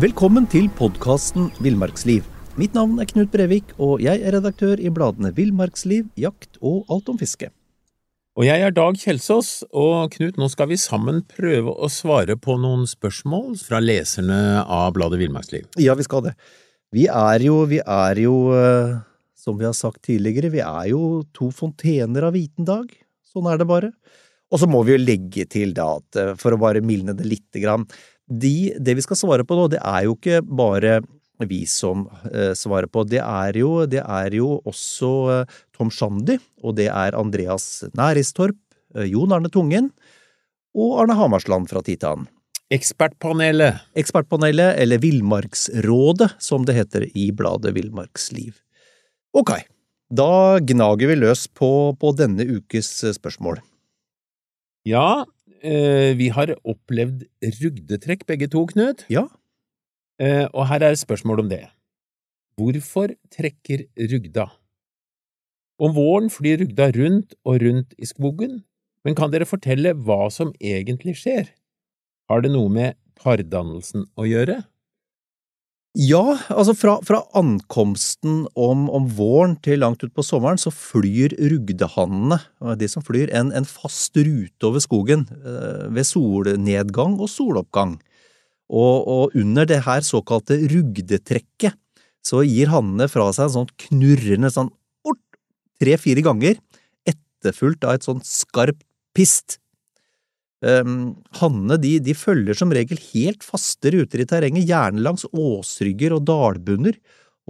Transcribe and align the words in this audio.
Velkommen 0.00 0.46
til 0.48 0.64
podkasten 0.78 1.50
Villmarksliv. 1.60 2.24
Mitt 2.56 2.72
navn 2.72 3.02
er 3.02 3.08
Knut 3.10 3.28
Brevik, 3.34 3.74
og 3.76 4.00
jeg 4.00 4.22
er 4.24 4.32
redaktør 4.32 4.80
i 4.80 4.88
bladene 4.88 5.28
Villmarksliv, 5.36 6.06
Jakt 6.16 6.56
og 6.64 6.88
Alt 6.94 7.10
om 7.12 7.18
fiske. 7.20 7.50
Og 8.38 8.46
jeg 8.46 8.64
er 8.64 8.72
Dag 8.72 8.96
Kjelsås, 8.96 9.50
og 9.76 10.14
Knut, 10.14 10.38
nå 10.40 10.48
skal 10.48 10.70
vi 10.70 10.78
sammen 10.80 11.18
prøve 11.28 11.74
å 11.74 11.90
svare 11.92 12.38
på 12.40 12.56
noen 12.62 12.86
spørsmål 12.88 13.58
fra 13.60 13.82
leserne 13.84 14.62
av 14.62 14.94
bladet 14.96 15.20
Villmarksliv. 15.20 15.66
Ja, 15.82 15.98
vi 15.98 16.06
skal 16.08 16.30
det. 16.30 16.32
Vi 16.96 17.04
er 17.04 17.44
jo, 17.44 17.58
vi 17.68 17.82
er 17.84 18.22
jo, 18.24 18.38
eh, 18.56 18.94
som 19.36 19.58
vi 19.60 19.68
har 19.68 19.76
sagt 19.76 20.06
tidligere, 20.08 20.54
vi 20.54 20.64
er 20.64 20.94
jo 20.94 21.26
to 21.36 21.50
fontener 21.52 22.30
av 22.30 22.38
viten, 22.38 22.64
Dag. 22.64 22.88
Sånn 23.34 23.52
er 23.52 23.60
det 23.60 23.68
bare. 23.68 23.92
Og 24.48 24.64
så 24.64 24.70
må 24.70 24.80
vi 24.86 24.96
jo 24.96 25.02
legge 25.02 25.44
til 25.44 25.76
da 25.76 25.90
at, 26.00 26.16
eh, 26.16 26.32
for 26.40 26.56
å 26.56 26.62
bare 26.64 26.80
mildne 26.80 27.12
det 27.12 27.28
lite 27.28 27.60
grann, 27.60 27.84
de, 28.30 28.72
det 28.78 28.94
vi 28.94 29.04
skal 29.04 29.18
svare 29.18 29.46
på 29.46 29.58
nå, 29.58 29.66
det 29.72 29.80
er 29.82 30.06
jo 30.06 30.14
ikke 30.16 30.40
bare 30.46 31.00
vi 31.48 31.64
som 31.66 32.04
eh, 32.30 32.52
svarer 32.56 32.88
på. 32.90 33.04
Det 33.08 33.20
er 33.22 33.56
jo, 33.58 33.84
det 33.90 34.02
er 34.04 34.34
jo 34.36 34.58
også 34.68 35.12
eh, 35.34 35.54
Tom 35.76 35.90
Shandy, 35.92 36.38
og 36.62 36.76
det 36.78 36.90
er 36.92 37.16
Andreas 37.18 37.84
Næristorp, 37.98 38.58
eh, 38.96 39.08
Jon 39.10 39.32
Arne 39.32 39.50
Tungen 39.52 39.90
og 40.76 41.00
Arne 41.02 41.16
Hamarsland 41.18 41.70
fra 41.72 41.82
Titan. 41.86 42.28
Ekspertpanelet. 42.70 43.80
Ekspertpanelet, 43.98 44.76
eller 44.78 45.00
Villmarksrådet, 45.02 46.36
som 46.38 46.66
det 46.68 46.76
heter 46.76 47.08
i 47.18 47.30
bladet 47.34 47.74
Villmarksliv. 47.74 48.60
Ok, 49.34 49.56
da 50.10 50.58
gnager 50.62 51.10
vi 51.10 51.18
løs 51.18 51.48
på, 51.50 51.96
på 51.98 52.14
denne 52.18 52.46
ukes 52.46 52.92
spørsmål. 53.16 53.58
Ja, 54.86 55.24
eh, 55.24 55.26
vi 55.60 56.30
har 56.32 56.54
opplevd 56.64 57.26
rugdetrekk 57.60 58.22
begge 58.28 58.46
to, 58.48 58.62
Knut. 58.70 59.02
Ja, 59.12 59.26
Eh, 60.20 60.46
og 60.52 60.66
her 60.68 60.84
er 60.84 60.96
spørsmål 61.00 61.46
om 61.46 61.48
det. 61.48 61.64
Hvorfor 62.60 63.14
trekker 63.32 63.86
rugda? 64.12 64.50
Om 65.80 65.94
våren 65.96 66.28
flyr 66.28 66.60
rugda 66.60 66.90
rundt 66.92 67.32
og 67.44 67.62
rundt 67.62 67.94
i 67.96 68.04
skogen, 68.04 68.58
men 69.04 69.16
kan 69.16 69.32
dere 69.32 69.48
fortelle 69.48 69.94
hva 69.96 70.28
som 70.28 70.52
egentlig 70.60 71.16
skjer? 71.22 71.48
Har 72.28 72.44
det 72.44 72.52
noe 72.52 72.68
med 72.68 72.98
pardannelsen 73.16 74.04
å 74.12 74.28
gjøre? 74.28 74.60
Ja, 75.98 76.36
altså 76.54 76.70
fra, 76.78 76.92
fra 77.02 77.18
ankomsten 77.34 78.44
om, 78.54 78.84
om 78.94 79.08
våren 79.18 79.56
til 79.64 79.80
langt 79.82 80.04
utpå 80.06 80.22
sommeren, 80.22 80.60
så 80.60 80.70
flyr 80.70 81.34
rugdehannene, 81.34 82.38
de 82.78 82.88
som 82.88 83.02
flyr, 83.02 83.32
en, 83.34 83.50
en 83.50 83.66
fast 83.66 84.14
rute 84.14 84.68
over 84.68 84.84
skogen 84.84 85.26
eh, 85.34 85.88
ved 85.90 86.06
solnedgang 86.06 87.18
og 87.18 87.32
soloppgang. 87.32 87.96
Og, 88.70 89.08
og 89.10 89.34
under 89.34 89.66
det 89.66 89.82
her 89.88 90.06
såkalte 90.06 90.60
rugdetrekket 90.70 91.74
så 92.22 92.44
gir 92.46 92.70
hannene 92.70 93.08
fra 93.10 93.26
seg 93.34 93.48
en 93.48 93.56
sånn 93.56 93.74
knurrende 93.88 94.52
sånn 94.54 94.70
tre–fire 95.80 96.22
ganger, 96.24 96.58
etterfulgt 97.08 97.86
av 97.88 97.96
et 97.96 98.06
sånt 98.06 98.26
skarpt 98.28 98.82
pist. 99.16 99.59
Um, 100.60 101.14
Hannene 101.38 101.78
de, 101.80 101.94
de 102.04 102.12
følger 102.12 102.56
som 102.58 102.72
regel 102.74 102.98
helt 103.14 103.44
faste 103.46 103.94
ruter 103.94 104.20
i 104.20 104.28
terrenget, 104.28 104.68
gjerne 104.68 105.00
langs 105.00 105.24
åsrygger 105.32 106.12
og 106.18 106.26
dalbunner, 106.28 106.98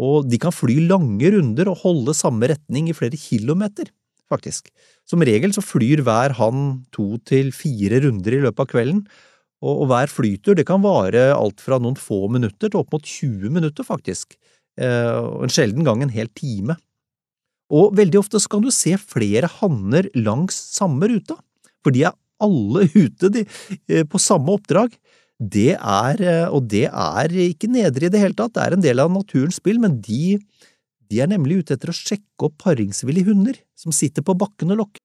og 0.01 0.29
de 0.31 0.39
kan 0.41 0.55
fly 0.55 0.79
lange 0.87 1.33
runder 1.35 1.73
og 1.73 1.83
holde 1.83 2.15
samme 2.17 2.49
retning 2.53 2.89
i 2.89 2.95
flere 2.97 3.19
kilometer, 3.19 3.91
faktisk. 4.31 4.71
Som 5.09 5.25
regel 5.27 5.53
så 5.57 5.65
flyr 5.65 6.05
hver 6.07 6.37
hann 6.39 6.85
to 6.95 7.19
til 7.27 7.51
fire 7.57 7.99
runder 8.07 8.39
i 8.39 8.45
løpet 8.47 8.63
av 8.63 8.71
kvelden, 8.71 9.03
og, 9.61 9.75
og 9.75 9.91
hver 9.91 10.13
flytur 10.13 10.57
det 10.57 10.69
kan 10.69 10.85
vare 10.85 11.33
alt 11.35 11.61
fra 11.61 11.81
noen 11.83 11.99
få 11.99 12.29
minutter 12.33 12.71
til 12.71 12.79
opp 12.81 12.95
mot 12.95 13.05
20 13.05 13.51
minutter, 13.53 13.85
faktisk, 13.85 14.39
eh, 14.81 15.19
og 15.19 15.45
en 15.49 15.53
sjelden 15.53 15.85
gang 15.85 16.07
en 16.07 16.15
hel 16.15 16.31
time. 16.33 16.79
Og 17.75 17.93
veldig 17.99 18.23
ofte 18.23 18.41
så 18.43 18.51
kan 18.51 18.63
du 18.65 18.71
se 18.75 18.97
flere 19.03 19.51
hanner 19.61 20.09
langs 20.19 20.57
samme 20.79 21.11
ruta, 21.11 21.37
for 21.85 21.95
de 21.95 22.07
er 22.07 22.17
alle 22.43 22.87
ute 22.95 23.33
de, 23.33 23.47
eh, 23.89 24.05
på 24.05 24.21
samme 24.23 24.57
oppdrag. 24.57 24.95
Det 25.41 25.73
er, 25.75 26.21
eh, 26.21 26.47
og 26.53 26.69
det 26.69 26.87
er 26.89 27.37
ikke 27.47 27.71
nedre 27.73 28.09
i 28.09 28.13
det 28.13 28.21
hele 28.21 28.37
tatt, 28.37 28.55
det 28.57 28.65
er 28.65 28.77
en 28.77 28.85
del 28.85 29.01
av 29.01 29.13
naturens 29.13 29.57
spill, 29.61 29.81
men 29.81 30.01
de, 30.05 30.37
de 31.09 31.23
er 31.23 31.31
nemlig 31.31 31.63
ute 31.63 31.77
etter 31.77 31.93
å 31.93 31.97
sjekke 31.97 32.49
opp 32.51 32.59
paringsvillige 32.61 33.31
hunder 33.33 33.57
som 33.79 33.95
sitter 33.95 34.27
på 34.27 34.37
bakken 34.37 34.75
og 34.75 34.85
lokker. 34.85 35.05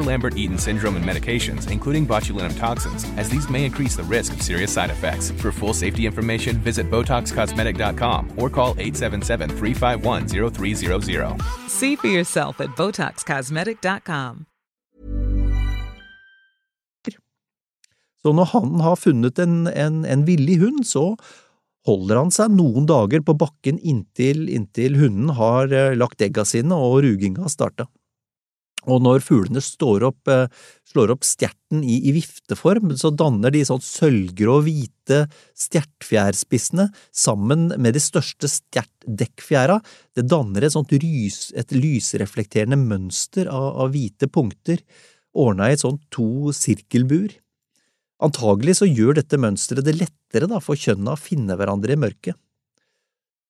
Lambert 0.01 0.37
Eaton 0.37 0.57
syndrome 0.57 0.95
and 0.95 1.05
medications, 1.05 1.71
including 1.71 2.07
botulinum 2.07 2.57
toxins, 2.57 3.05
as 3.17 3.29
these 3.29 3.49
may 3.49 3.65
increase 3.65 3.95
the 3.95 4.03
risk 4.03 4.33
of 4.33 4.41
serious 4.41 4.73
side 4.73 4.89
effects. 4.89 5.31
For 5.31 5.51
full 5.51 5.73
safety 5.73 6.05
information, 6.05 6.57
visit 6.57 6.89
BotoxCosmetic.com 6.89 8.33
or 8.37 8.49
call 8.49 8.75
877 8.77 9.49
351 9.57 10.27
0300. 10.27 11.41
See 11.67 11.95
for 11.95 12.07
yourself 12.07 12.59
at 12.59 12.69
BotoxCosmetic.com. 12.69 14.45
Så 18.21 18.33
når 18.37 18.51
han 18.53 18.81
har 18.85 18.99
funnet 19.01 19.39
en, 19.41 19.65
en, 19.67 20.03
en 20.05 20.25
villig 20.27 20.59
hund, 20.61 20.85
så 20.85 21.15
holder 21.87 22.19
han 22.21 22.33
seg 22.33 22.53
noen 22.53 22.85
dager 22.89 23.23
på 23.25 23.33
bakken 23.37 23.79
inntil, 23.81 24.45
inntil 24.51 24.99
hunden 25.01 25.33
har 25.37 25.73
eh, 25.73 25.95
lagt 25.97 26.21
egga 26.21 26.45
sine 26.45 26.77
og 26.77 27.01
ruginga 27.05 27.47
har 27.47 27.53
starta. 27.53 27.87
Og 28.89 29.01
når 29.05 29.21
fuglene 29.21 29.61
opp, 30.07 30.27
eh, 30.27 30.47
slår 30.89 31.11
opp 31.13 31.23
stjerten 31.23 31.83
i, 31.83 31.99
i 32.09 32.13
vifteform, 32.15 32.95
så 32.97 33.11
danner 33.13 33.53
de 33.53 33.61
sånn 33.67 33.83
sølvgrå 33.83 34.57
hvite 34.65 35.27
stjertfjærspissene 35.53 36.87
sammen 37.13 37.69
med 37.77 37.93
de 37.93 38.01
største 38.01 38.49
stjertdekkfjæra. 38.49 39.77
Det 40.17 40.25
danner 40.25 40.65
et 40.65 40.73
sånt 40.73 40.91
rys, 40.91 41.51
et 41.53 41.69
lysreflekterende 41.71 42.79
mønster 42.79 43.51
av, 43.51 43.85
av 43.85 43.93
hvite 43.93 44.27
punkter, 44.27 44.81
ordna 45.37 45.69
i 45.69 45.77
et 45.77 45.85
sånt 45.85 46.01
to 46.09 46.51
sirkelbur. 46.55 47.37
Antagelig 48.21 48.79
så 48.81 48.89
gjør 48.89 49.17
dette 49.17 49.37
mønsteret 49.41 49.85
det 49.85 49.97
lettere 49.97 50.49
da, 50.49 50.59
for 50.61 50.77
kjønna 50.77 51.13
å 51.13 51.21
finne 51.21 51.57
hverandre 51.57 51.93
i 51.93 52.01
mørket. 52.01 52.37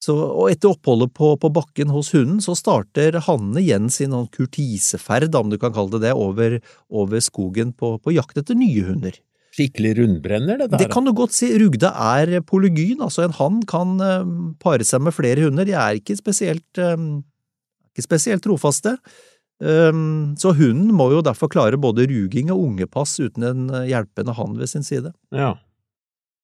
Så, 0.02 0.16
og 0.18 0.48
etter 0.50 0.72
oppholdet 0.72 1.12
på, 1.14 1.36
på, 1.38 1.50
bakken 1.54 1.92
hos 1.94 2.10
hunden, 2.16 2.40
så 2.42 2.56
starter 2.58 3.20
hannene 3.28 3.62
igjen 3.62 3.90
sin 3.94 4.16
sånn 4.16 4.32
kurtiseferd, 4.34 5.36
om 5.38 5.52
du 5.52 5.60
kan 5.62 5.76
kalle 5.76 5.94
det 5.94 6.08
det, 6.08 6.16
over, 6.18 6.58
over 6.90 7.22
skogen 7.22 7.76
på, 7.78 7.94
på, 8.02 8.16
jakt 8.16 8.40
etter 8.42 8.58
nye 8.58 8.82
hunder. 8.88 9.20
Skikkelig 9.54 9.94
rundbrenner, 10.00 10.58
det 10.58 10.72
der? 10.72 10.82
Det 10.82 10.90
kan 10.94 11.06
du 11.06 11.12
godt 11.14 11.36
si. 11.38 11.52
Rugda 11.60 11.92
er 12.16 12.40
polygyn, 12.48 13.04
altså 13.04 13.28
en 13.28 13.36
hann 13.38 13.62
kan 13.70 13.98
uh, 14.02 14.26
pare 14.64 14.88
seg 14.88 15.04
med 15.06 15.14
flere 15.14 15.46
hunder. 15.46 15.68
De 15.70 15.76
er 15.78 16.00
ikke 16.00 16.18
spesielt, 16.18 16.82
um, 16.82 17.20
ikke 17.94 18.08
spesielt 18.08 18.46
trofaste. 18.48 18.96
Um, 19.62 20.32
så 20.42 20.56
hunden 20.58 20.96
må 20.98 21.12
jo 21.12 21.22
derfor 21.22 21.52
klare 21.52 21.78
både 21.78 22.08
ruging 22.10 22.50
og 22.50 22.64
ungepass 22.64 23.20
uten 23.22 23.46
en 23.46 23.68
hjelpende 23.86 24.34
hann 24.40 24.58
ved 24.58 24.72
sin 24.72 24.88
side. 24.88 25.14
Ja. 25.36 25.60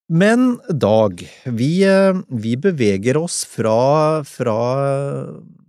Men 0.08 0.62
Dag, 0.72 1.20
vi, 1.44 1.84
vi 2.30 2.54
beveger 2.56 3.18
oss 3.20 3.42
fra, 3.44 4.24
fra 4.24 4.60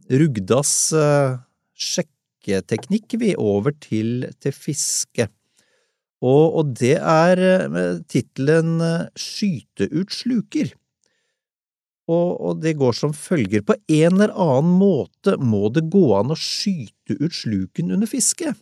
Rugdas 0.06 0.93
uh, 0.94 1.40
sjekketeknikk 1.75 3.19
vi 3.19 3.32
over 3.35 3.75
til, 3.82 4.29
til 4.38 4.55
fiske. 4.55 5.26
Og, 6.23 6.44
og, 6.55 6.70
det 6.79 6.94
er 7.02 7.67
med 7.70 8.06
tittelen 8.11 8.79
Skyte 9.19 9.90
ut 9.90 10.14
sluker. 10.14 10.70
Og, 12.06 12.31
og 12.38 12.62
det 12.62 12.79
går 12.79 12.94
som 12.94 13.11
følger. 13.11 13.67
På 13.67 13.75
en 13.75 14.23
eller 14.23 14.38
annen 14.38 14.79
måte 14.79 15.34
må 15.43 15.67
det 15.75 15.88
gå 15.91 16.06
an 16.14 16.31
å 16.31 16.38
skyte 16.38 17.19
ut 17.19 17.34
sluken 17.34 17.91
under 17.91 18.06
fiske. 18.06 18.55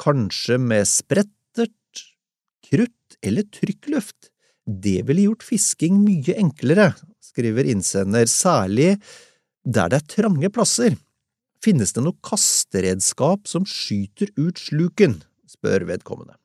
Kanskje 0.00 0.56
med 0.58 0.88
sprettert, 0.88 2.06
krutt 2.64 3.20
eller 3.20 3.44
trykkløft 3.52 4.32
Det 4.64 5.02
ville 5.08 5.26
gjort 5.28 5.44
fisking 5.44 5.98
mye 6.04 6.36
enklere, 6.40 6.92
skriver 7.22 7.68
innsender, 7.68 8.28
særlig 8.30 8.94
der 9.64 9.90
det 9.92 10.00
er 10.00 10.08
trange 10.08 10.50
plasser. 10.52 10.96
Finnes 11.64 11.94
det 11.96 12.04
noe 12.04 12.16
kasteredskap 12.24 13.48
som 13.48 13.68
skyter 13.68 14.32
ut 14.40 14.60
sluken? 14.60 15.22
spør 15.54 15.86
vedkommende. 15.88 16.36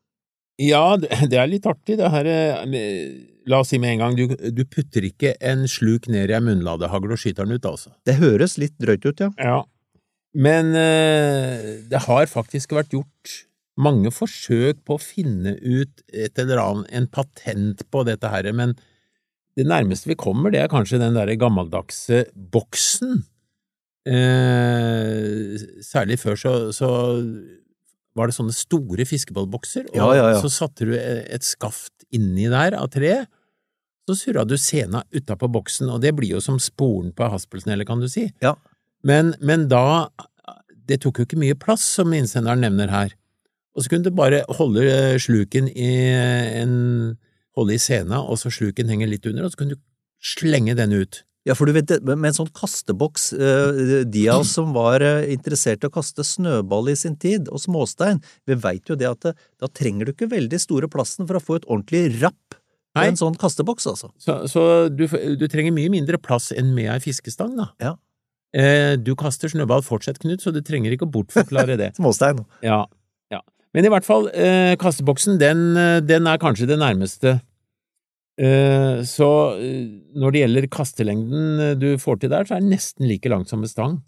Ja, 0.60 0.95
det 1.00 1.39
er 1.39 1.50
litt 1.50 1.68
artig, 1.69 1.98
det 2.00 2.12
her 2.13 2.27
eh, 2.30 3.10
La 3.50 3.63
oss 3.63 3.71
si 3.71 3.80
med 3.81 3.95
en 3.95 4.04
gang, 4.04 4.16
du, 4.19 4.36
du 4.54 4.62
putter 4.69 5.07
ikke 5.07 5.33
en 5.42 5.63
sluk 5.72 6.06
ned 6.12 6.30
i 6.30 6.36
ei 6.38 6.44
munnladehagl 6.44 7.15
og 7.15 7.18
skyter 7.18 7.48
den 7.48 7.57
ut, 7.57 7.65
altså. 7.65 7.95
Det 8.06 8.19
høres 8.19 8.60
litt 8.62 8.75
drøyt 8.77 9.07
ut, 9.07 9.24
ja. 9.24 9.31
Ja. 9.42 9.60
Men 10.38 10.75
eh, 10.77 11.80
det 11.89 12.04
har 12.06 12.30
faktisk 12.30 12.75
vært 12.77 12.94
gjort 12.94 13.33
mange 13.79 14.11
forsøk 14.11 14.81
på 14.87 14.97
å 14.97 15.01
finne 15.01 15.55
ut 15.63 16.03
et 16.11 16.39
eller 16.41 16.59
annet, 16.61 16.89
en 16.95 17.07
patent 17.07 17.83
på 17.91 18.03
dette 18.07 18.31
her, 18.31 18.49
men 18.55 18.75
det 19.57 19.65
nærmeste 19.67 20.11
vi 20.11 20.17
kommer, 20.19 20.51
det 20.53 20.61
er 20.63 20.71
kanskje 20.71 20.99
den 21.01 21.15
derre 21.17 21.35
gammeldagse 21.39 22.25
boksen. 22.53 23.23
Eh, 24.07 25.57
særlig 25.83 26.19
før 26.21 26.37
så, 26.39 26.53
så 26.75 26.89
var 28.17 28.29
det 28.29 28.35
sånne 28.37 28.55
store 28.55 29.05
fiskeballbokser, 29.07 29.89
og 29.91 29.97
Ja, 29.99 30.07
ja, 30.17 30.29
ja. 30.35 30.39
så 30.43 30.51
satte 30.51 30.87
du 30.87 30.95
et 30.97 31.45
skaft 31.45 32.07
inni 32.15 32.47
der 32.51 32.77
av 32.79 32.89
tre, 32.93 33.25
så 34.09 34.15
surra 34.17 34.45
du 34.47 34.55
sena 34.57 35.03
utapå 35.13 35.49
boksen, 35.53 35.91
og 35.93 36.01
det 36.01 36.15
blir 36.17 36.33
jo 36.37 36.41
som 36.41 36.57
sporen 36.61 37.11
på 37.15 37.27
haspelsnelle, 37.29 37.85
kan 37.85 38.01
du 38.01 38.09
si. 38.09 38.29
Ja. 38.43 38.55
Men, 39.05 39.35
men 39.39 39.69
da 39.71 40.09
Det 40.89 40.97
tok 41.03 41.19
jo 41.19 41.23
ikke 41.27 41.37
mye 41.37 41.53
plass, 41.53 41.83
som 41.85 42.09
innsenderen 42.17 42.63
nevner 42.65 42.89
her. 42.89 43.11
Og 43.79 43.85
så 43.85 43.93
kunne 43.93 44.09
du 44.09 44.11
bare 44.11 44.43
holde 44.59 44.83
eh, 44.83 45.17
sluken 45.21 45.71
i 45.71 45.89
en 46.59 46.77
Holde 47.57 47.73
i 47.75 47.79
sena, 47.81 48.19
og 48.21 48.37
så 48.39 48.51
sluken 48.53 48.87
henger 48.87 49.09
litt 49.09 49.25
under, 49.27 49.43
og 49.43 49.51
så 49.51 49.57
kunne 49.59 49.73
du 49.75 49.79
slenge 50.23 50.75
den 50.77 50.93
ut. 50.93 51.17
Ja, 51.49 51.55
for 51.57 51.67
du 51.67 51.73
vet, 51.73 51.89
med 52.05 52.27
en 52.29 52.35
sånn 52.37 52.51
kasteboks, 52.55 53.25
eh, 53.33 54.03
de 54.05 54.21
av 54.29 54.43
oss 54.43 54.51
som 54.55 54.69
var 54.75 55.03
eh, 55.03 55.25
interessert 55.33 55.83
i 55.83 55.89
å 55.89 55.91
kaste 55.91 56.23
snøball 56.23 56.91
i 56.93 56.95
sin 56.99 57.17
tid, 57.19 57.49
og 57.49 57.59
småstein, 57.63 58.21
vi 58.47 58.55
veit 58.61 58.87
jo 58.87 58.95
det 58.99 59.09
at 59.09 59.31
da 59.33 59.71
trenger 59.71 60.07
du 60.07 60.13
ikke 60.13 60.29
veldig 60.31 60.59
store 60.61 60.91
plassen 60.93 61.27
for 61.27 61.39
å 61.39 61.43
få 61.43 61.57
et 61.59 61.67
ordentlig 61.67 62.21
rapp 62.21 62.59
på 62.95 63.07
en 63.07 63.17
sånn 63.19 63.39
kasteboks, 63.41 63.89
altså. 63.89 64.11
Så, 64.21 64.37
så 64.53 64.63
du, 64.93 65.07
du 65.09 65.47
trenger 65.49 65.73
mye 65.75 65.91
mindre 65.93 66.21
plass 66.21 66.51
enn 66.55 66.71
med 66.77 66.93
ei 66.93 67.01
fiskestang, 67.03 67.57
da. 67.57 67.71
Ja. 67.81 67.95
Eh, 68.53 68.95
du 68.97 69.13
kaster 69.19 69.51
snøball 69.51 69.83
fortsatt, 69.85 70.21
Knut, 70.21 70.41
så 70.45 70.53
du 70.53 70.61
trenger 70.65 70.95
ikke 70.95 71.09
å 71.09 71.13
bortforklare 71.17 71.77
det. 71.81 71.91
Småstein. 71.99 72.41
Ja. 72.65 72.83
Men 73.74 73.86
i 73.86 73.92
hvert 73.94 74.07
fall, 74.07 74.30
eh, 74.33 74.75
kasteboksen, 74.81 75.38
den, 75.42 75.77
eh, 75.77 76.00
den 76.01 76.27
er 76.27 76.42
kanskje 76.42 76.68
det 76.68 76.80
nærmeste. 76.81 77.39
Eh, 78.39 79.01
så 79.04 79.27
eh, 79.60 79.88
når 80.16 80.31
det 80.31 80.44
gjelder 80.45 80.68
kastelengden 80.71 81.60
eh, 81.60 81.74
du 81.75 81.89
får 82.00 82.21
til 82.21 82.31
der, 82.31 82.48
så 82.48 82.56
er 82.56 82.63
den 82.63 82.71
nesten 82.71 83.10
like 83.10 83.27
langt 83.31 83.51
som 83.51 83.60
med 83.60 83.71
stang. 83.71 84.00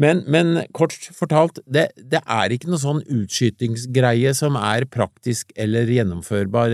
Men, 0.00 0.22
men 0.32 0.62
kort 0.72 0.94
fortalt, 1.12 1.58
det, 1.68 1.90
det 1.98 2.22
er 2.22 2.54
ikke 2.54 2.70
noe 2.70 2.80
sånn 2.80 3.02
utskytingsgreie 3.04 4.32
som 4.38 4.56
er 4.56 4.86
praktisk 4.88 5.50
eller 5.60 5.90
gjennomførbar 5.92 6.72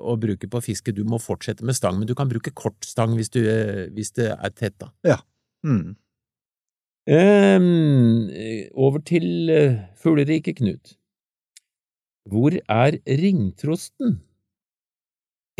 å 0.00 0.16
bruke 0.18 0.48
på 0.50 0.62
fiske. 0.64 0.94
Du 0.96 1.04
må 1.06 1.20
fortsette 1.22 1.62
med 1.68 1.78
stang, 1.78 2.00
men 2.00 2.08
du 2.10 2.16
kan 2.18 2.32
bruke 2.32 2.50
kort 2.56 2.80
stang 2.88 3.14
hvis, 3.14 3.30
du, 3.30 3.44
hvis 3.94 4.16
det 4.18 4.32
er 4.32 4.54
tett, 4.56 4.74
da. 4.82 4.90
Mm. 5.62 5.92
Eh, 7.06 7.68
over 8.72 9.04
til 9.06 9.52
fugleriket, 10.00 10.58
Knut. 10.58 10.96
Hvor 12.30 12.54
er 12.54 12.98
ringtrosten? 13.06 14.20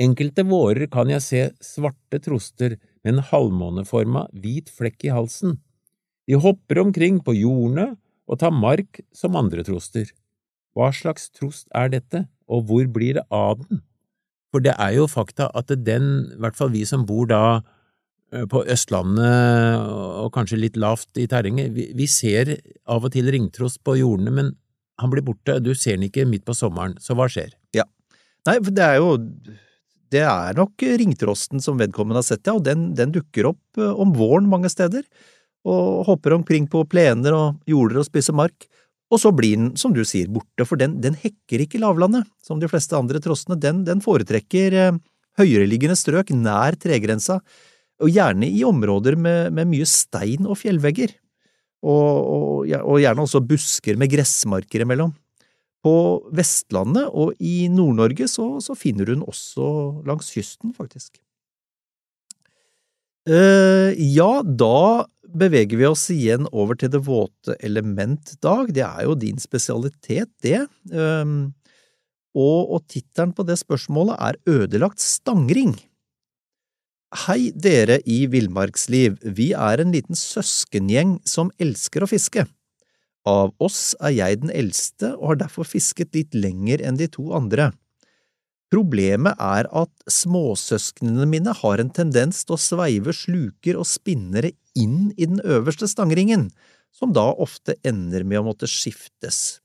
Enkelte 0.00 0.44
vårer 0.46 0.86
kan 0.92 1.10
jeg 1.10 1.24
se 1.24 1.40
svarte 1.64 2.20
troster 2.22 2.76
med 3.02 3.16
en 3.16 3.24
halvmåneforma 3.26 4.28
hvit 4.38 4.70
flekk 4.70 5.08
i 5.08 5.12
halsen. 5.16 5.58
De 6.30 6.38
hopper 6.38 6.78
omkring 6.84 7.18
på 7.26 7.34
jordene 7.34 7.96
og 8.30 8.38
tar 8.38 8.54
mark 8.54 9.02
som 9.16 9.38
andre 9.40 9.64
troster. 9.66 10.12
Hva 10.78 10.92
slags 10.94 11.26
trost 11.34 11.66
er 11.74 11.90
dette, 11.90 12.24
og 12.46 12.68
hvor 12.68 12.86
blir 12.86 13.18
det 13.18 13.26
av 13.34 13.58
den? 13.64 13.82
For 14.54 14.62
det 14.62 14.76
er 14.78 14.94
jo 15.00 15.10
fakta 15.10 15.50
at 15.54 15.74
den, 15.74 16.06
i 16.36 16.40
hvert 16.42 16.58
fall 16.58 16.70
vi 16.70 16.84
som 16.86 17.02
bor 17.06 17.26
da 17.30 17.42
eh, 18.30 18.46
på 18.50 18.62
Østlandet 18.70 19.90
og 20.22 20.30
kanskje 20.34 20.62
litt 20.62 20.78
lavt 20.78 21.18
i 21.18 21.26
terrenget, 21.30 21.74
vi, 21.74 21.90
vi 21.98 22.06
ser 22.10 22.56
av 22.86 23.06
og 23.06 23.14
til 23.14 23.30
ringtrost 23.34 23.82
på 23.86 23.98
jordene, 23.98 24.34
men 24.34 24.54
han 25.00 25.12
blir 25.12 25.24
borte, 25.24 25.58
du 25.62 25.72
ser 25.74 25.98
den 25.98 26.08
ikke 26.08 26.28
midt 26.28 26.46
på 26.48 26.56
sommeren, 26.56 26.96
så 27.02 27.16
hva 27.18 27.28
skjer? 27.30 27.54
Ja. 27.76 27.86
Nei, 28.48 28.56
for 28.60 28.72
det 28.72 28.86
er 28.86 29.00
jo 29.00 29.18
Det 30.10 30.24
er 30.26 30.56
nok 30.58 30.82
ringtrosten 30.98 31.62
som 31.62 31.78
vedkommende 31.78 32.18
har 32.18 32.26
sett, 32.26 32.42
ja, 32.42 32.56
og 32.58 32.64
den, 32.66 32.88
den 32.98 33.12
dukker 33.14 33.52
opp 33.52 33.78
eh, 33.78 33.92
om 33.94 34.10
våren 34.16 34.48
mange 34.50 34.66
steder, 34.72 35.04
og 35.62 36.02
hopper 36.08 36.34
omkring 36.34 36.66
på 36.66 36.82
plener 36.90 37.36
og 37.36 37.60
jorder 37.70 38.00
og 38.00 38.08
spiser 38.08 38.34
mark. 38.34 38.66
Og 39.14 39.20
så 39.22 39.30
blir 39.30 39.54
den, 39.54 39.68
som 39.78 39.94
du 39.94 40.00
sier, 40.02 40.26
borte, 40.26 40.66
for 40.66 40.80
den, 40.80 40.96
den 41.04 41.14
hekker 41.14 41.62
ikke 41.62 41.78
lavlandet, 41.78 42.26
som 42.42 42.58
de 42.58 42.66
fleste 42.70 42.98
andre 42.98 43.22
trostene. 43.22 43.58
Den, 43.62 43.84
den 43.86 44.02
foretrekker 44.02 44.78
eh, 44.80 44.98
høyereliggende 45.38 45.98
strøk 45.98 46.34
nær 46.34 46.74
tregrensa, 46.80 47.38
og 48.00 48.10
gjerne 48.10 48.48
i 48.48 48.64
områder 48.66 49.14
med, 49.14 49.54
med 49.54 49.68
mye 49.70 49.86
stein 49.86 50.46
og 50.48 50.58
fjellvegger, 50.58 51.14
og, 51.80 52.14
og, 52.20 52.70
og 52.80 53.00
gjerne 53.00 53.24
også 53.24 53.42
busker 53.44 53.98
med 54.00 54.12
gressmarker 54.12 54.84
imellom. 54.84 55.14
På 55.80 55.94
Vestlandet 56.36 57.08
og 57.08 57.32
i 57.40 57.64
Nord-Norge 57.72 58.28
så, 58.28 58.52
så 58.60 58.76
finner 58.76 59.08
den 59.08 59.24
også 59.24 59.64
langs 60.08 60.28
kysten, 60.34 60.74
faktisk. 60.76 61.16
Uh, 63.28 63.92
ja, 63.96 64.40
da 64.42 65.06
beveger 65.30 65.78
vi 65.78 65.86
oss 65.86 66.06
igjen 66.12 66.48
over 66.50 66.76
til 66.76 66.90
det 66.92 67.02
våte 67.06 67.56
element, 67.64 68.34
Dag. 68.42 68.72
Det 68.76 68.84
er 68.84 69.06
jo 69.06 69.16
din 69.16 69.40
spesialitet, 69.40 70.32
det. 70.44 70.64
Uh, 70.92 71.48
og 72.36 72.76
og 72.76 72.84
tittelen 72.86 73.32
på 73.34 73.42
det 73.48 73.58
spørsmålet 73.60 74.20
er 74.20 74.38
Ødelagt 74.48 75.00
stangring. 75.02 75.74
Hei, 77.10 77.50
dere 77.58 77.96
i 78.06 78.28
Villmarksliv, 78.30 79.16
vi 79.34 79.48
er 79.50 79.80
en 79.82 79.90
liten 79.90 80.14
søskengjeng 80.14 81.16
som 81.26 81.48
elsker 81.58 82.04
å 82.06 82.06
fiske. 82.06 82.44
Av 83.26 83.50
oss 83.58 83.96
er 83.98 84.12
jeg 84.14 84.38
den 84.44 84.52
eldste 84.54 85.16
og 85.16 85.32
har 85.32 85.40
derfor 85.40 85.66
fisket 85.66 86.14
litt 86.14 86.36
lenger 86.38 86.84
enn 86.86 87.00
de 87.00 87.08
to 87.10 87.32
andre. 87.34 87.72
Problemet 88.70 89.34
er 89.42 89.66
at 89.74 89.90
småsøsknene 90.06 91.26
mine 91.26 91.50
har 91.64 91.82
en 91.82 91.90
tendens 91.90 92.44
til 92.44 92.54
å 92.54 92.62
sveive 92.62 93.10
sluker 93.10 93.80
og 93.82 93.90
spinnere 93.90 94.52
inn 94.78 95.10
i 95.18 95.26
den 95.26 95.42
øverste 95.42 95.90
stangringen, 95.90 96.52
som 96.94 97.10
da 97.10 97.26
ofte 97.34 97.74
ender 97.82 98.22
med 98.22 98.38
å 98.38 98.46
måtte 98.52 98.70
skiftes. 98.70 99.58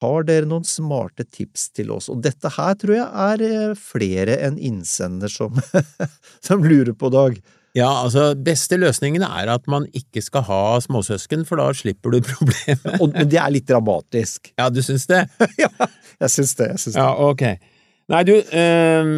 Har 0.00 0.24
dere 0.24 0.48
noen 0.48 0.64
smarte 0.64 1.26
tips 1.28 1.68
til 1.76 1.90
oss? 1.92 2.08
Og 2.12 2.22
dette 2.24 2.48
her 2.54 2.76
tror 2.80 2.96
jeg 2.96 3.08
er 3.24 3.42
eh, 3.44 3.72
flere 3.76 4.38
enn 4.46 4.56
innsender 4.56 5.28
som, 5.28 5.58
som 6.46 6.64
lurer 6.64 6.94
på, 6.96 7.10
Dag. 7.12 7.36
Ja, 7.76 7.90
altså, 8.02 8.32
beste 8.34 8.80
løsningen 8.80 9.22
er 9.22 9.50
at 9.52 9.68
man 9.70 9.84
ikke 9.94 10.22
skal 10.24 10.42
ha 10.48 10.62
småsøsken, 10.82 11.44
for 11.46 11.60
da 11.60 11.68
slipper 11.76 12.16
du 12.16 12.24
problemet. 12.32 12.96
Og 12.98 13.12
det 13.14 13.38
er 13.38 13.52
litt 13.52 13.68
dramatisk. 13.68 14.54
Ja, 14.58 14.70
du 14.72 14.80
syns 14.84 15.06
det? 15.10 15.26
ja, 15.62 15.70
jeg 16.24 16.34
syns 16.38 16.56
det. 16.58 16.72
Jeg 16.72 16.84
syns 16.86 16.96
det. 16.96 17.04
Ja, 17.04 17.12
ok. 17.28 17.76
Nei, 18.10 18.24
du, 18.26 18.32
øh, 18.34 19.10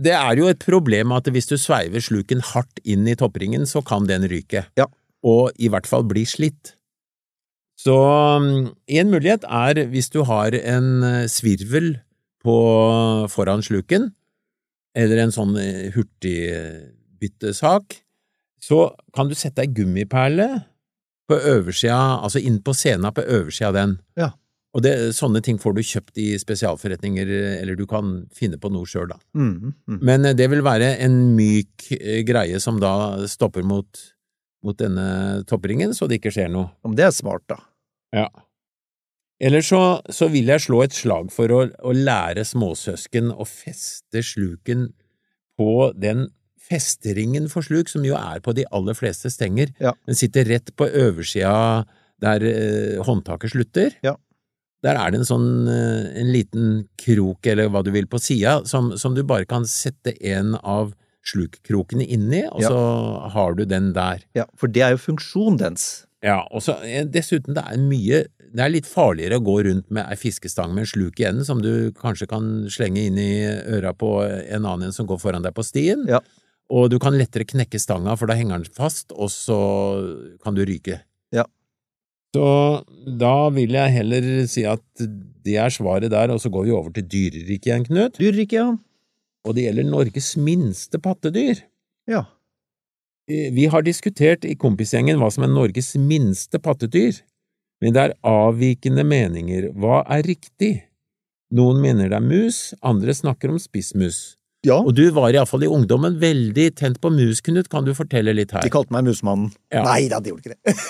det 0.00 0.14
er 0.16 0.38
jo 0.38 0.48
et 0.48 0.62
problem 0.64 1.12
at 1.12 1.28
hvis 1.28 1.50
du 1.50 1.58
sveiver 1.60 2.00
sluken 2.00 2.40
hardt 2.54 2.80
inn 2.88 3.04
i 3.10 3.18
toppringen, 3.18 3.66
så 3.68 3.82
kan 3.84 4.06
den 4.08 4.24
ryke. 4.30 4.64
Ja. 4.80 4.86
Og 5.26 5.50
i 5.60 5.68
hvert 5.68 5.90
fall 5.90 6.06
bli 6.08 6.24
slitt. 6.24 6.78
Så 7.80 7.96
um, 7.96 8.70
en 8.90 9.12
mulighet 9.12 9.46
er 9.46 9.84
hvis 9.92 10.10
du 10.12 10.22
har 10.28 10.54
en 10.58 11.04
eh, 11.06 11.28
svirvel 11.32 11.94
på 12.44 12.56
foran 13.32 13.64
sluken, 13.64 14.10
eller 14.96 15.22
en 15.22 15.32
sånn 15.32 15.54
eh, 15.60 15.88
hurtigbyttesak, 15.94 18.00
så 18.60 18.82
kan 19.16 19.30
du 19.30 19.36
sette 19.38 19.64
ei 19.64 19.72
gummiperle 19.72 20.48
på 21.30 21.38
øversida, 21.38 22.20
altså 22.20 22.42
inn 22.42 22.58
på 22.64 22.74
scena 22.76 23.14
på 23.16 23.24
øversida 23.24 23.70
av 23.70 23.78
den. 23.78 23.96
Ja. 24.18 24.32
Og 24.76 24.84
det, 24.84 24.92
sånne 25.16 25.40
ting 25.42 25.56
får 25.58 25.74
du 25.74 25.82
kjøpt 25.86 26.20
i 26.20 26.28
spesialforretninger, 26.38 27.26
eller 27.62 27.78
du 27.78 27.86
kan 27.90 28.26
finne 28.36 28.60
på 28.60 28.70
noe 28.70 28.86
sjøl, 28.86 29.08
da. 29.14 29.18
Mm, 29.32 29.72
mm. 29.72 30.00
Men 30.04 30.28
eh, 30.28 30.36
det 30.36 30.50
vil 30.52 30.66
være 30.66 30.98
en 31.06 31.16
myk 31.38 31.88
greie 32.28 32.60
som 32.60 32.82
da 32.82 33.24
stopper 33.30 33.64
mot, 33.64 34.04
mot 34.66 34.76
denne 34.76 35.40
toppringen, 35.48 35.96
så 35.96 36.10
det 36.10 36.20
ikke 36.20 36.34
skjer 36.36 36.52
noe. 36.52 36.74
Om 36.84 36.98
det 36.98 37.08
er 37.08 37.16
smart, 37.16 37.48
da. 37.48 37.62
Ja. 38.16 38.28
Eller 39.40 39.64
så, 39.64 39.80
så 40.12 40.28
vil 40.28 40.50
jeg 40.52 40.60
slå 40.66 40.82
et 40.84 40.92
slag 40.96 41.30
for 41.32 41.52
å, 41.54 41.60
å 41.80 41.92
lære 41.96 42.42
småsøsken 42.44 43.30
å 43.32 43.46
feste 43.48 44.20
sluken 44.26 44.90
på 45.60 45.70
den 45.96 46.26
festeringen 46.70 47.48
for 47.50 47.64
sluk, 47.66 47.88
som 47.90 48.04
jo 48.06 48.14
er 48.18 48.42
på 48.44 48.52
de 48.54 48.66
aller 48.70 48.94
fleste 48.94 49.30
stenger. 49.32 49.72
Ja. 49.82 49.94
Den 50.06 50.18
sitter 50.18 50.44
rett 50.46 50.70
på 50.78 50.86
oversida 50.86 51.86
der 52.20 52.44
eh, 52.46 52.98
håndtaket 53.06 53.54
slutter. 53.54 53.96
Ja. 54.04 54.14
Der 54.84 54.96
er 54.96 55.12
det 55.12 55.20
en 55.22 55.28
sånn 55.28 55.48
eh, 55.72 56.10
en 56.20 56.30
liten 56.32 56.68
krok, 57.00 57.48
eller 57.48 57.72
hva 57.72 57.82
du 57.84 57.90
vil, 57.96 58.06
på 58.12 58.20
sida, 58.22 58.60
som, 58.68 58.92
som 59.00 59.16
du 59.16 59.24
bare 59.26 59.48
kan 59.48 59.64
sette 59.68 60.14
en 60.30 60.54
av 60.60 60.92
slukkrokene 61.32 62.04
inni, 62.12 62.44
og 62.48 62.62
Ja. 62.64 62.70
så 62.70 62.84
har 63.34 63.56
du 63.58 63.64
den 63.68 63.90
der. 63.96 64.22
Ja, 64.36 64.46
for 64.56 64.68
det 64.72 64.84
er 64.84 64.94
jo 64.94 65.02
funksjonen 65.02 65.58
dens. 65.64 65.88
Ja, 66.24 66.42
og 66.52 66.60
så 66.64 66.76
eh, 66.84 67.06
dessuten, 67.08 67.56
det 67.56 67.62
er 67.64 67.80
mye 67.80 68.24
Det 68.52 68.60
er 68.60 68.72
litt 68.72 68.88
farligere 68.88 69.38
å 69.40 69.44
gå 69.44 69.54
rundt 69.64 69.86
med 69.94 70.04
ei 70.10 70.18
fiskestang 70.20 70.74
med 70.74 70.84
en 70.84 70.90
sluk 70.90 71.20
i 71.22 71.26
enden, 71.30 71.46
som 71.46 71.62
du 71.64 71.92
kanskje 71.96 72.28
kan 72.28 72.50
slenge 72.72 73.06
inn 73.08 73.20
i 73.20 73.46
øra 73.46 73.94
på 73.96 74.18
en 74.26 74.66
annen 74.66 74.88
en 74.88 74.96
som 74.96 75.08
går 75.08 75.20
foran 75.22 75.46
deg 75.46 75.54
på 75.56 75.64
stien. 75.64 76.02
Ja. 76.10 76.18
Og 76.70 76.90
du 76.90 76.98
kan 77.02 77.16
lettere 77.18 77.46
knekke 77.46 77.78
stanga, 77.82 78.16
for 78.18 78.30
da 78.30 78.36
henger 78.38 78.58
den 78.58 78.74
fast, 78.74 79.14
og 79.14 79.30
så 79.30 79.60
kan 80.42 80.58
du 80.58 80.64
ryke. 80.66 81.00
Ja. 81.34 81.46
Så 82.34 82.44
da 83.06 83.34
vil 83.54 83.74
jeg 83.74 83.94
heller 83.96 84.28
si 84.50 84.66
at 84.68 84.82
det 85.46 85.56
er 85.58 85.72
svaret 85.74 86.12
der, 86.12 86.34
og 86.34 86.42
så 86.42 86.50
går 86.52 86.68
vi 86.68 86.74
over 86.74 86.92
til 86.94 87.06
dyreriket 87.10 87.70
igjen, 87.70 87.86
Knut. 87.88 88.18
Dyreriket, 88.20 88.58
ja. 88.60 88.68
Og 89.46 89.56
det 89.56 89.64
gjelder 89.66 89.88
Norges 89.88 90.34
minste 90.38 91.00
pattedyr. 91.02 91.62
Ja. 92.10 92.26
Eh, 93.30 93.50
Vi 93.54 93.66
har 93.70 93.82
diskutert 93.86 94.44
i 94.48 94.56
kompisgjengen 94.58 95.18
hva 95.20 95.28
som 95.32 95.44
er 95.46 95.52
Norges 95.52 95.92
minste 96.00 96.58
pattedyr, 96.62 97.20
men 97.80 97.94
det 97.96 98.02
er 98.08 98.16
avvikende 98.26 99.04
meninger. 99.06 99.70
Hva 99.78 100.02
er 100.10 100.22
riktig? 100.26 100.72
Noen 101.54 101.80
mener 101.82 102.10
det 102.12 102.18
er 102.18 102.26
mus, 102.26 102.58
andre 102.86 103.14
snakker 103.16 103.50
om 103.54 103.58
spissmus. 103.62 104.36
Ja, 104.66 104.76
Og 104.84 104.92
du 104.94 105.06
var 105.16 105.32
iallfall 105.32 105.62
i 105.64 105.70
ungdommen 105.72 106.18
veldig 106.20 106.66
tent 106.76 106.98
på 107.00 107.08
mus, 107.10 107.40
Knut, 107.40 107.70
kan 107.72 107.84
du 107.86 107.94
fortelle 107.96 108.34
litt 108.36 108.50
her? 108.52 108.60
de 108.60 108.68
kalte 108.74 108.92
meg 108.92 109.06
Musemannen. 109.08 109.48
Ja. 109.72 109.86
Nei 109.86 110.04
da, 110.12 110.18
de 110.20 110.30
gjorde 110.34 110.44
ikke 110.44 110.52
det. 110.52 110.60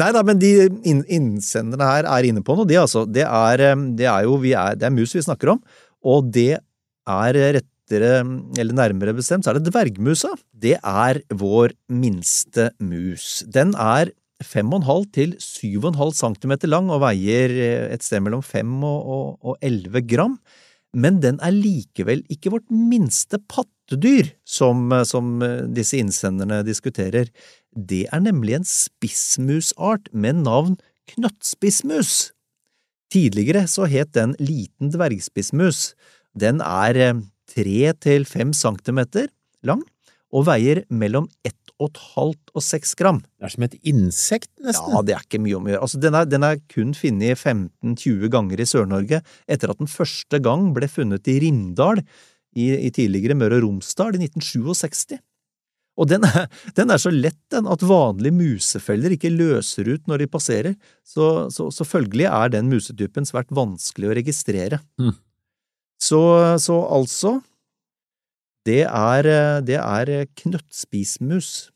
Nei 0.00 0.08
da, 0.14 0.22
men 0.26 0.38
de 0.42 0.48
inn- 0.88 1.04
innsenderne 1.06 1.86
her 1.86 2.06
er 2.08 2.26
inne 2.30 2.42
på 2.46 2.56
noe, 2.58 2.66
de 2.66 2.78
altså. 2.80 3.04
Det 3.06 3.22
er, 3.26 3.62
eh, 3.72 3.82
det 3.98 4.08
er 4.10 4.24
jo 4.26 4.38
vi 4.42 4.54
er, 4.58 4.74
det 4.78 4.88
er 4.88 4.94
mus 4.94 5.14
vi 5.14 5.22
snakker 5.22 5.52
om, 5.54 5.60
og 6.02 6.30
det 6.34 6.58
er 7.10 7.58
rettere, 7.58 8.22
eller 8.60 8.76
nærmere 8.76 9.16
bestemt, 9.16 9.44
så 9.44 9.52
er 9.52 9.58
det 9.58 9.70
dvergmusa. 9.70 10.32
Det 10.54 10.76
er 10.78 11.22
vår 11.34 11.74
minste 11.90 12.70
mus. 12.78 13.42
Den 13.50 13.74
er 13.74 14.12
5,5 14.40 15.06
til 15.12 15.36
7,5 15.36 16.14
cm 16.16 16.56
lang 16.70 16.88
og 16.92 17.02
veier 17.04 17.52
eh, 17.52 17.92
et 17.94 18.04
sted 18.04 18.22
mellom 18.24 18.42
5 18.42 18.72
og, 18.80 19.00
og, 19.14 19.26
og 19.42 19.56
11 19.60 20.06
gram. 20.08 20.38
Men 20.96 21.20
den 21.22 21.38
er 21.44 21.54
likevel 21.54 22.24
ikke 22.32 22.50
vårt 22.56 22.70
minste 22.72 23.38
pattedyr, 23.50 24.32
som, 24.48 24.88
som 25.06 25.38
eh, 25.44 25.66
disse 25.70 26.00
innsenderne 26.00 26.62
diskuterer. 26.66 27.30
Det 27.70 28.06
er 28.10 28.24
nemlig 28.24 28.58
en 28.58 28.66
spissmusart 28.66 30.10
med 30.12 30.42
navn 30.46 30.78
knøttspissmus. 31.12 32.30
Tidligere 33.10 33.66
så 33.66 33.88
het 33.90 34.14
den 34.14 34.36
liten 34.38 34.92
dvergspissmus. 34.94 35.92
Den 36.38 36.60
er 36.64 36.98
eh, 37.00 37.22
tre 37.50 37.94
til 37.98 38.26
fem 38.28 38.52
centimeter 38.56 39.30
lang 39.66 39.82
og 40.30 40.46
veier 40.46 40.84
mellom 40.94 41.26
1,5 41.42 41.56
og 41.80 41.88
et 41.88 42.00
halvt 42.14 42.52
og 42.54 42.64
seks 42.64 42.92
gram. 42.98 43.22
Det 43.40 43.48
er 43.48 43.54
som 43.54 43.64
et 43.64 43.76
insekt, 43.88 44.50
nesten. 44.60 44.92
Ja, 44.92 45.02
det 45.06 45.14
er 45.16 45.24
ikke 45.24 45.40
mye 45.42 45.56
om 45.56 45.66
å 45.66 45.72
gjøre. 45.72 45.86
Altså, 45.86 46.00
den, 46.02 46.18
er, 46.18 46.28
den 46.28 46.44
er 46.46 46.60
kun 46.70 46.92
funnet 46.96 47.40
15–20 47.40 48.28
ganger 48.34 48.60
i 48.60 48.68
Sør-Norge 48.68 49.22
etter 49.50 49.72
at 49.72 49.80
den 49.80 49.90
første 49.90 50.42
gang 50.44 50.70
ble 50.76 50.90
funnet 50.92 51.30
i 51.32 51.38
Rindal 51.46 52.02
i, 52.02 52.68
i 52.76 52.92
tidligere 52.94 53.38
Møre 53.38 53.60
og 53.60 53.66
Romsdal 53.66 54.18
i 54.18 54.22
1967. 54.26 55.16
Og 56.00 56.08
den 56.08 56.24
er, 56.28 56.46
den 56.78 56.92
er 56.92 57.00
så 57.00 57.12
lett 57.12 57.40
den 57.52 57.68
at 57.70 57.84
vanlige 57.84 58.36
musefeller 58.36 59.16
ikke 59.16 59.32
løser 59.32 59.88
ut 59.94 60.06
når 60.10 60.24
de 60.24 60.30
passerer, 60.36 60.76
så, 61.06 61.48
så, 61.52 61.70
så 61.74 61.88
følgelig 61.88 62.28
er 62.28 62.52
den 62.52 62.70
musetypen 62.72 63.28
svært 63.28 63.50
vanskelig 63.56 64.12
å 64.12 64.20
registrere. 64.20 64.84
Mhm. 65.00 65.16
Så, 66.00 66.20
så 66.62 66.76
altså, 66.96 67.34
det 68.68 68.82
er, 68.88 69.28
det 69.66 69.76
er 69.80 70.26
knøttspismus 70.40 71.70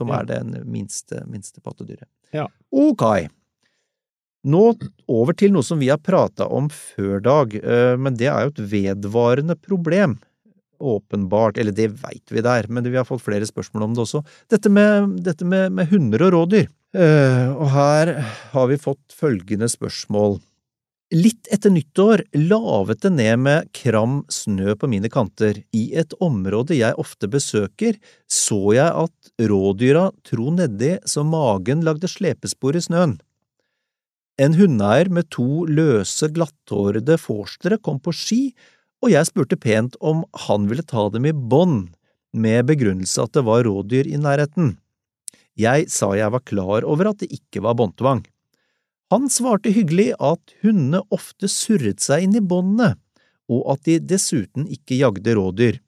som 0.00 0.08
Ja. 0.10 0.20
er 0.22 0.24
det 0.30 0.64
minste, 0.66 1.22
minste 1.30 1.60
pattedyret. 1.62 2.08
Ja. 2.34 2.48
Ok. 2.74 3.04
Nå 4.44 4.62
over 5.08 5.32
til 5.38 5.52
noe 5.54 5.64
som 5.64 5.78
vi 5.80 5.88
har 5.88 6.00
prata 6.02 6.44
om 6.52 6.66
før, 6.68 7.20
Dag, 7.24 7.54
eh, 7.56 7.96
men 7.96 8.16
det 8.20 8.26
er 8.28 8.44
jo 8.44 8.52
et 8.52 8.64
vedvarende 8.72 9.56
problem. 9.56 10.18
Åpenbart, 10.84 11.56
eller 11.56 11.72
det 11.72 11.86
veit 12.02 12.28
vi 12.34 12.42
der, 12.44 12.66
men 12.68 12.84
vi 12.84 12.96
har 12.98 13.06
fått 13.08 13.22
flere 13.24 13.46
spørsmål 13.48 13.86
om 13.86 13.94
det 13.94 14.02
også. 14.04 14.24
Dette 14.52 14.68
med, 14.68 15.14
dette 15.24 15.46
med, 15.48 15.70
med 15.72 15.88
hunder 15.88 16.26
og 16.26 16.34
rådyr. 16.34 16.66
Eh, 16.94 17.48
Og 17.54 17.70
her 17.72 18.12
har 18.52 18.66
vi 18.68 18.76
fått 18.76 19.14
følgende 19.16 19.70
spørsmål. 19.70 20.40
Litt 21.12 21.50
etter 21.52 21.68
nyttår 21.70 22.22
lavet 22.48 23.02
det 23.04 23.10
ned 23.12 23.42
med 23.44 23.68
kram 23.76 24.22
snø 24.32 24.72
på 24.80 24.88
mine 24.88 25.10
kanter. 25.12 25.60
I 25.76 25.84
et 26.00 26.14
område 26.24 26.78
jeg 26.78 26.96
ofte 27.00 27.28
besøker, 27.28 27.98
så 28.24 28.72
jeg 28.72 28.88
at 28.88 29.48
rådyra 29.50 30.08
tro 30.24 30.48
nedi 30.54 30.94
så 31.04 31.26
magen 31.28 31.84
lagde 31.84 32.08
slepespor 32.08 32.78
i 32.78 32.82
snøen. 32.86 33.18
En 34.40 34.56
hundeeier 34.58 35.12
med 35.12 35.28
to 35.30 35.66
løse, 35.70 36.26
glatthårede 36.34 37.20
forstere 37.20 37.78
kom 37.78 38.00
på 38.02 38.14
ski, 38.16 38.40
og 39.04 39.12
jeg 39.12 39.28
spurte 39.28 39.60
pent 39.60 40.00
om 40.00 40.24
han 40.48 40.66
ville 40.70 40.82
ta 40.82 41.06
dem 41.12 41.28
i 41.28 41.36
bånd, 41.36 41.92
med 42.34 42.66
begrunnelse 42.66 43.22
at 43.22 43.36
det 43.36 43.44
var 43.46 43.62
rådyr 43.62 44.08
i 44.10 44.18
nærheten. 44.18 44.72
Jeg 45.54 45.86
sa 45.92 46.08
jeg 46.18 46.32
var 46.34 46.42
klar 46.42 46.82
over 46.82 47.12
at 47.12 47.20
det 47.22 47.30
ikke 47.36 47.62
var 47.62 47.76
båndtvang. 47.78 48.24
Han 49.12 49.28
svarte 49.30 49.72
hyggelig 49.74 50.12
at 50.22 50.54
hundene 50.64 51.02
ofte 51.14 51.50
surret 51.50 52.00
seg 52.04 52.24
inn 52.26 52.38
i 52.38 52.44
båndene, 52.44 52.94
og 53.52 53.66
at 53.74 53.84
de 53.88 53.98
dessuten 54.00 54.68
ikke 54.72 54.98
jagde 55.02 55.34
rådyr. 55.36 55.80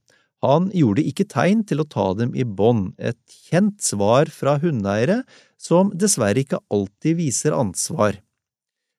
Han 0.45 0.69
gjorde 0.77 1.05
ikke 1.09 1.27
tegn 1.33 1.65
til 1.67 1.81
å 1.81 1.89
ta 1.89 2.11
dem 2.19 2.35
i 2.37 2.45
bånd, 2.45 2.93
et 3.01 3.19
kjent 3.49 3.81
svar 3.83 4.29
fra 4.31 4.59
hundeeiere 4.63 5.23
som 5.57 5.91
dessverre 5.97 6.45
ikke 6.45 6.61
alltid 6.69 7.19
viser 7.23 7.57
ansvar. 7.57 8.21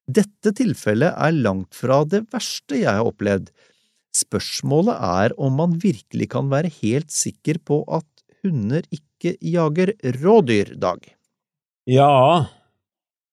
Dette 0.08 0.54
tilfellet 0.56 1.14
er 1.14 1.36
langt 1.36 1.76
fra 1.76 2.02
det 2.08 2.24
verste 2.34 2.80
jeg 2.80 2.90
har 2.90 3.06
opplevd. 3.06 3.52
Spørsmålet 4.16 4.98
er 4.98 5.36
om 5.38 5.60
man 5.60 5.76
virkelig 5.84 6.30
kan 6.34 6.50
være 6.50 6.72
helt 6.80 7.14
sikker 7.14 7.60
på 7.62 7.84
at 7.86 8.08
hunder 8.42 8.88
ikke 8.90 9.36
jager 9.44 9.94
rådyr, 10.18 10.74
Dag. 10.80 11.04
Ja, 11.88 12.48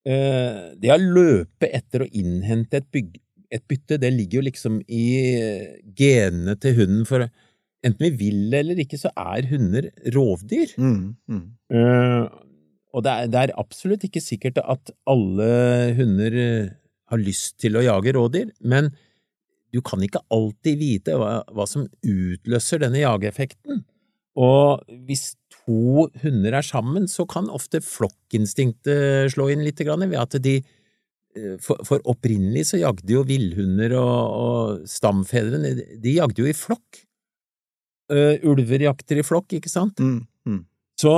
det 0.04 0.90
å 0.92 1.00
løpe 1.00 1.70
etter 1.73 2.04
å 2.04 2.11
innhente 2.12 2.80
et, 2.82 2.88
byg, 2.92 3.14
et 3.54 3.64
bytte, 3.70 3.99
det 4.02 4.12
ligger 4.12 4.40
jo 4.40 4.46
liksom 4.49 4.78
i 4.92 5.04
eh, 5.40 5.66
genene 5.96 6.56
til 6.61 6.76
hunden, 6.80 7.04
for 7.08 7.25
enten 7.84 8.06
vi 8.06 8.12
vil 8.18 8.54
eller 8.56 8.80
ikke, 8.84 9.00
så 9.00 9.12
er 9.16 9.49
hunder 9.52 9.90
rovdyr. 10.14 10.75
Mm, 10.80 11.14
mm. 11.30 11.44
Eh, 11.73 12.23
og 12.94 13.04
det 13.04 13.14
er, 13.14 13.30
det 13.32 13.40
er 13.40 13.56
absolutt 13.61 14.06
ikke 14.06 14.23
sikkert 14.23 14.61
at 14.62 14.92
alle 15.11 15.49
hunder 15.99 16.38
eh, 16.40 16.75
har 17.11 17.20
lyst 17.20 17.58
til 17.62 17.78
å 17.78 17.84
jage 17.84 18.14
rådyr, 18.16 18.52
men 18.64 18.92
du 19.75 19.80
kan 19.82 20.02
ikke 20.06 20.23
alltid 20.32 20.78
vite 20.78 21.16
hva, 21.18 21.40
hva 21.50 21.66
som 21.66 21.88
utløser 22.06 22.84
denne 22.84 23.02
jageeffekten. 23.02 23.82
Og 24.38 24.84
hvis 25.06 25.32
to 25.64 26.06
hunder 26.23 26.59
er 26.61 26.66
sammen, 26.66 27.09
så 27.11 27.26
kan 27.28 27.50
ofte 27.52 27.83
flokkinstinktet 27.85 29.33
slå 29.35 29.50
inn 29.52 29.64
litt, 29.64 29.80
ved 29.80 30.16
at 30.21 30.38
de 30.44 30.59
eh, 30.61 31.56
for, 31.61 32.00
opprinnelig 32.04 32.68
så 32.71 32.83
jagde 32.83 33.16
jo 33.16 33.25
villhunder 33.28 33.97
og, 33.99 34.38
og 34.44 34.88
stamfedrene, 34.88 35.75
de 36.00 36.18
jagde 36.18 36.44
jo 36.44 36.50
i 36.50 36.56
flokk. 36.56 37.02
Ulver 38.44 38.83
jakter 38.85 39.16
i 39.16 39.25
flokk, 39.25 39.54
ikke 39.56 39.71
sant? 39.73 39.97
Mm, 39.97 40.26
mm. 40.44 40.59
Så 41.00 41.14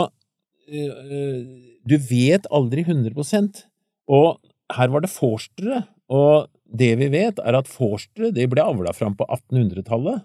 du 0.66 1.94
vet 2.06 2.46
aldri 2.54 2.84
100% 2.86 3.64
og 4.06 4.38
her 4.76 4.90
var 4.92 5.04
det 5.04 5.12
forstere, 5.12 5.84
og 6.10 6.48
det 6.66 6.92
vi 7.00 7.10
vet 7.12 7.38
er 7.42 7.58
at 7.58 7.70
forstere 7.70 8.32
ble 8.50 8.62
avla 8.62 8.94
fram 8.94 9.16
på 9.18 9.26
1800-tallet, 9.26 10.24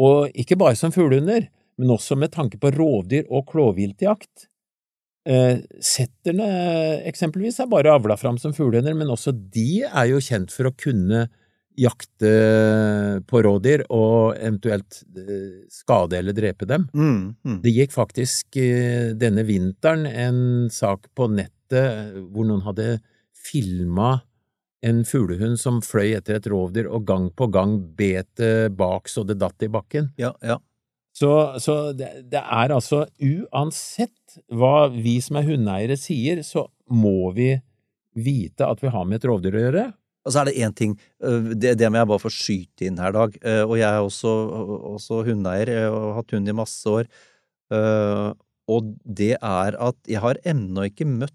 og 0.00 0.38
ikke 0.38 0.58
bare 0.60 0.78
som 0.78 0.92
fuglehunder, 0.92 1.48
men 1.82 1.92
også 1.96 2.16
med 2.18 2.32
tanke 2.34 2.60
på 2.62 2.70
rovdyr 2.76 3.26
og 3.28 3.48
klovviltjakt. 3.50 4.48
Eh, 5.28 5.60
setterne 5.82 6.48
eksempelvis 7.10 7.60
er 7.62 7.70
bare 7.70 7.92
avla 7.94 8.16
fram 8.18 8.38
som 8.42 8.54
fuglehunder, 8.54 8.94
men 8.98 9.10
også 9.12 9.34
de 9.34 9.84
er 9.86 10.10
jo 10.10 10.22
kjent 10.22 10.54
for 10.54 10.70
å 10.70 10.76
kunne 10.78 11.26
jakte 11.78 12.30
på 13.30 13.40
rådyr 13.46 13.86
og 13.94 14.34
eventuelt 14.36 14.98
eh, 15.16 15.62
skade 15.72 16.18
eller 16.18 16.36
drepe 16.36 16.68
dem. 16.68 16.88
Mm, 16.92 17.22
mm. 17.42 17.60
Det 17.64 17.72
gikk 17.72 17.94
faktisk 17.94 18.58
eh, 18.60 19.12
denne 19.18 19.46
vinteren 19.48 20.04
en 20.06 20.42
sak 20.72 21.08
på 21.16 21.30
nettet 21.32 22.18
hvor 22.34 22.46
noen 22.48 22.66
hadde 22.66 22.98
filma 23.32 24.18
en 24.82 25.04
fuglehund 25.06 25.60
som 25.62 25.78
fløy 25.84 26.16
etter 26.18 26.36
et 26.36 26.50
rovdyr 26.50 26.90
og 26.90 27.06
gang 27.08 27.30
på 27.38 27.46
gang 27.54 27.78
bet 27.96 28.28
det 28.40 28.74
bak 28.76 29.08
så 29.08 29.24
det 29.24 29.38
datt 29.40 29.62
i 29.62 29.70
bakken. 29.72 30.10
Ja, 30.20 30.34
ja. 30.42 30.58
Så, 31.12 31.30
så 31.60 31.74
det, 31.96 32.08
det 32.32 32.40
er 32.40 32.72
altså 32.72 33.04
uansett 33.20 34.38
hva 34.48 34.88
vi 34.92 35.18
som 35.20 35.36
er 35.38 35.48
hundeeiere 35.50 35.98
sier, 36.00 36.40
så 36.46 36.66
må 36.88 37.32
vi 37.36 37.50
vite 38.16 38.64
at 38.68 38.80
vi 38.82 38.92
har 38.92 39.04
med 39.08 39.20
et 39.20 39.26
rovdyr 39.28 39.58
å 39.58 39.66
gjøre. 39.66 39.84
Og 40.22 40.32
så 40.32 40.40
er 40.40 40.48
det 40.48 40.58
én 40.62 40.74
ting, 40.76 40.94
øh, 41.24 41.52
det, 41.58 41.74
det 41.80 41.90
må 41.90 41.98
jeg 41.98 42.08
bare 42.12 42.22
få 42.22 42.30
skyte 42.32 42.86
inn 42.86 43.00
her, 43.02 43.12
Dag. 43.14 43.36
Øh, 43.42 43.64
Og 43.66 43.76
jeg 43.80 43.88
er 43.90 44.06
også, 44.06 44.32
også 44.94 45.22
hundeeier, 45.26 45.72
jeg 45.74 45.90
har 45.90 46.16
hatt 46.20 46.34
hund 46.36 46.48
i 46.48 46.56
masse 46.56 46.88
år. 46.88 47.10
Øh, 47.74 48.32
Og 48.70 48.92
det 49.02 49.34
er 49.34 49.76
at 49.82 49.98
jeg 50.08 50.22
har 50.22 50.38
ennå 50.46 50.86
ikke 50.86 51.08
møtt 51.08 51.34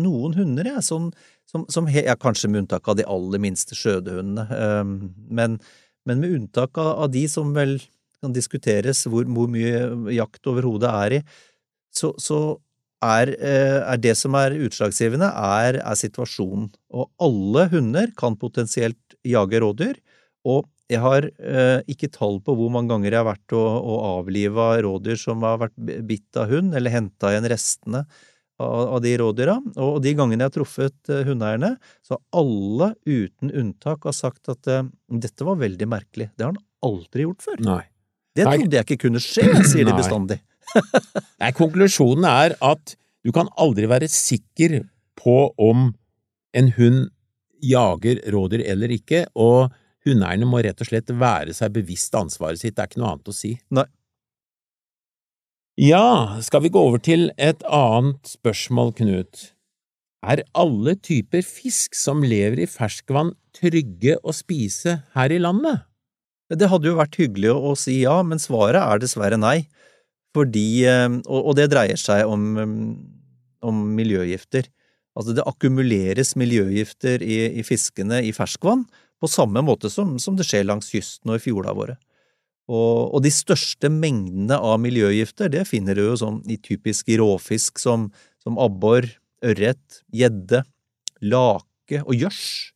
noen 0.00 0.32
hunder, 0.34 0.64
jeg, 0.64 0.82
som, 0.86 1.10
som, 1.50 1.66
som 1.68 1.90
ja, 1.92 2.14
Kanskje 2.16 2.48
med 2.48 2.62
unntak 2.62 2.88
av 2.88 2.96
de 2.96 3.04
aller 3.04 3.42
minste 3.42 3.76
skjødehundene, 3.76 4.46
men, 5.28 5.58
men 6.08 6.22
med 6.22 6.36
unntak 6.38 6.78
av 6.80 7.10
de 7.12 7.26
som 7.28 7.50
vel 7.52 7.76
kan 8.20 8.34
diskuteres 8.36 9.04
hvor, 9.08 9.28
hvor 9.28 9.48
mye 9.50 10.12
jakt 10.14 10.50
overhodet 10.50 10.90
er 10.90 11.16
i, 11.18 11.22
så, 11.94 12.12
så 12.20 12.40
er, 13.04 13.32
eh, 13.40 13.78
er 13.80 14.00
det 14.00 14.16
som 14.18 14.36
er 14.38 14.58
utslagsgivende, 14.60 15.30
er, 15.30 15.80
er 15.80 15.98
situasjonen. 15.98 16.68
Og 16.92 17.08
alle 17.22 17.66
hunder 17.72 18.12
kan 18.18 18.36
potensielt 18.38 19.16
jage 19.26 19.62
rådyr, 19.62 19.96
og 20.48 20.68
jeg 20.90 21.02
har 21.04 21.26
eh, 21.28 21.78
ikke 21.90 22.10
tall 22.12 22.40
på 22.42 22.54
hvor 22.58 22.70
mange 22.72 22.90
ganger 22.90 23.14
jeg 23.14 23.22
har 23.22 23.28
vært 23.28 23.54
og, 23.54 23.68
og 23.92 24.00
avliva 24.08 24.72
rådyr 24.82 25.20
som 25.20 25.44
har 25.46 25.60
vært 25.62 25.76
bitt 26.08 26.38
av 26.40 26.50
hund, 26.50 26.74
eller 26.76 26.94
henta 26.94 27.30
igjen 27.30 27.46
restene 27.52 28.02
av, 28.60 28.96
av 28.96 29.02
de 29.04 29.14
rådyra. 29.20 29.56
Og 29.84 30.00
de 30.04 30.14
gangene 30.18 30.44
jeg 30.44 30.50
har 30.50 30.56
truffet 30.58 31.12
eh, 31.12 31.22
hundeeierne, 31.28 31.76
så 32.06 32.16
har 32.16 32.42
alle 32.42 32.92
uten 33.06 33.54
unntak 33.62 34.08
har 34.08 34.16
sagt 34.16 34.50
at 34.52 34.70
eh, 34.70 34.88
dette 35.22 35.46
var 35.46 35.60
veldig 35.62 35.90
merkelig. 35.90 36.30
Det 36.34 36.46
har 36.46 36.54
han 36.54 36.62
aldri 36.86 37.28
gjort 37.28 37.46
før. 37.46 37.64
Nei. 37.68 37.82
Det 38.40 38.48
trodde 38.48 38.78
jeg 38.80 38.88
ikke 38.88 39.02
kunne 39.06 39.22
skje, 39.22 39.46
sier 39.68 39.88
de 39.88 39.96
bestandig. 39.96 40.40
Nei, 41.42 41.52
konklusjonen 41.56 42.26
er 42.28 42.56
at 42.64 42.96
du 43.26 43.32
kan 43.36 43.50
aldri 43.60 43.88
være 43.90 44.08
sikker 44.10 44.80
på 45.20 45.38
om 45.60 45.90
en 46.56 46.72
hund 46.78 47.08
jager 47.60 48.22
rådyr 48.32 48.64
eller 48.72 48.92
ikke, 48.94 49.26
og 49.36 49.70
hundeeierne 50.06 50.48
må 50.48 50.62
rett 50.64 50.80
og 50.80 50.88
slett 50.88 51.12
være 51.12 51.54
seg 51.56 51.74
bevisst 51.74 52.14
ansvaret 52.16 52.60
sitt, 52.62 52.76
det 52.76 52.84
er 52.84 52.90
ikke 52.90 53.02
noe 53.02 53.14
annet 53.14 53.32
å 53.32 53.36
si. 53.36 53.54
Nei. 53.76 53.86
Ja, 55.80 56.40
skal 56.44 56.64
vi 56.64 56.72
gå 56.72 56.80
over 56.90 57.00
til 57.00 57.30
et 57.40 57.62
annet 57.64 58.28
spørsmål, 58.28 58.94
Knut? 58.98 59.50
Er 60.20 60.42
alle 60.52 60.96
typer 61.00 61.44
fisk 61.46 61.96
som 61.96 62.20
lever 62.20 62.60
i 62.60 62.68
ferskvann 62.68 63.32
trygge 63.56 64.18
å 64.20 64.34
spise 64.36 64.98
her 65.14 65.32
i 65.32 65.38
landet? 65.40 65.86
Det 66.50 66.66
hadde 66.70 66.90
jo 66.90 66.98
vært 66.98 67.18
hyggelig 67.20 67.52
å, 67.54 67.76
si 67.78 68.00
ja, 68.02 68.16
men 68.26 68.42
svaret 68.42 68.82
er 68.82 69.02
dessverre 69.02 69.38
nei. 69.38 69.68
Fordi, 70.34 70.66
eh, 70.86 71.08
og, 71.26 71.54
det 71.58 71.70
dreier 71.72 71.98
seg 71.98 72.26
om, 72.30 72.44
eh, 72.58 72.74
om 73.66 73.80
miljøgifter. 73.96 74.68
Altså 75.18 75.34
det 75.34 75.46
akkumuleres 75.46 76.36
miljøgifter 76.38 77.22
i, 77.22 77.42
i 77.58 77.64
fiskene 77.66 78.22
i 78.26 78.32
ferskvann, 78.34 78.86
på 79.20 79.28
samme 79.28 79.60
måte 79.66 79.90
som, 79.92 80.14
som 80.22 80.38
det 80.38 80.46
skjer 80.48 80.64
langs 80.64 80.88
kysten 80.92 81.32
og 81.32 81.40
i 81.40 81.44
fjordene 81.44 81.76
våre. 81.76 81.96
Og, 82.70 83.16
og 83.16 83.22
de 83.24 83.32
største 83.34 83.90
mengdene 83.90 84.56
av 84.56 84.78
miljøgifter, 84.82 85.50
det 85.50 85.66
finner 85.68 85.98
du 85.98 86.04
jo 86.04 86.18
sånn 86.20 86.38
i 86.46 86.56
typisk 86.62 87.10
råfisk 87.18 87.82
som, 87.82 88.08
som 88.42 88.58
abbor, 88.62 89.08
ørret, 89.44 90.02
gjedde, 90.14 90.62
lake 91.20 92.04
og 92.04 92.14
gjørs. 92.14 92.70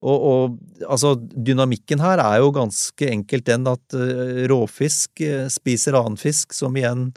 Og, 0.00 0.22
og 0.24 0.86
altså, 0.88 1.12
dynamikken 1.18 2.00
her 2.00 2.22
er 2.24 2.38
jo 2.40 2.54
ganske 2.56 3.10
enkelt 3.12 3.44
den 3.50 3.68
at 3.68 3.96
eh, 3.96 4.46
råfisk 4.48 5.20
eh, 5.26 5.44
spiser 5.52 5.98
annen 5.98 6.16
fisk, 6.20 6.56
som 6.56 6.76
igjen 6.78 7.10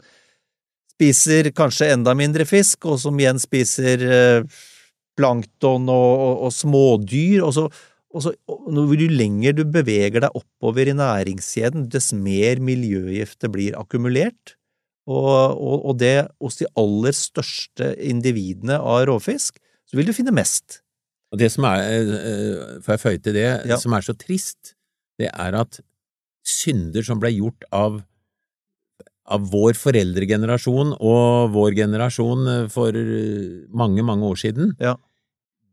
spiser 0.94 1.48
kanskje 1.56 1.94
enda 1.94 2.12
mindre 2.16 2.44
fisk, 2.48 2.84
og 2.84 3.00
som 3.00 3.16
igjen 3.18 3.40
spiser 3.40 4.04
eh, 4.04 4.60
plankton 5.16 5.88
og, 5.88 6.12
og, 6.26 6.44
og 6.48 6.54
smådyr, 6.54 7.40
og 7.46 7.56
så, 7.56 7.64
og 8.14 8.26
så 8.26 8.34
jo 8.44 9.08
lenger 9.10 9.56
du 9.56 9.64
beveger 9.64 10.26
deg 10.26 10.36
oppover 10.36 10.92
i 10.92 10.98
næringskjeden, 10.98 11.88
dess 11.88 12.12
mer 12.12 12.60
miljøgifter 12.60 13.52
blir 13.54 13.80
akkumulert, 13.80 14.58
og 15.04 15.98
det 16.00 16.30
hos 16.40 16.56
de 16.60 16.68
aller 16.80 17.16
største 17.16 17.90
individene 18.00 18.78
av 18.80 19.04
råfisk, 19.10 19.58
så 19.84 19.98
vil 19.98 20.08
du 20.08 20.16
finne 20.16 20.32
mest. 20.32 20.83
Og 21.34 21.40
det 21.40 21.50
som 21.50 21.66
er, 21.66 21.82
eh, 22.14 22.80
får 22.84 22.94
jeg 22.94 23.02
føye 23.02 23.22
til 23.24 23.34
det, 23.34 23.48
Ja. 23.66 23.76
som 23.82 23.92
er 23.96 24.02
så 24.06 24.14
trist, 24.16 24.74
det 25.18 25.30
er 25.34 25.54
at 25.58 25.80
synder 26.46 27.02
som 27.04 27.18
ble 27.18 27.32
gjort 27.34 27.64
av, 27.72 28.04
av 29.26 29.40
vår 29.50 29.72
foreldregenerasjon 29.80 30.92
og 31.00 31.50
vår 31.54 31.74
generasjon 31.74 32.46
eh, 32.52 32.68
for 32.68 32.94
eh, 32.94 33.66
mange, 33.74 34.04
mange 34.04 34.22
år 34.30 34.36
siden, 34.38 34.76
Ja. 34.80 34.94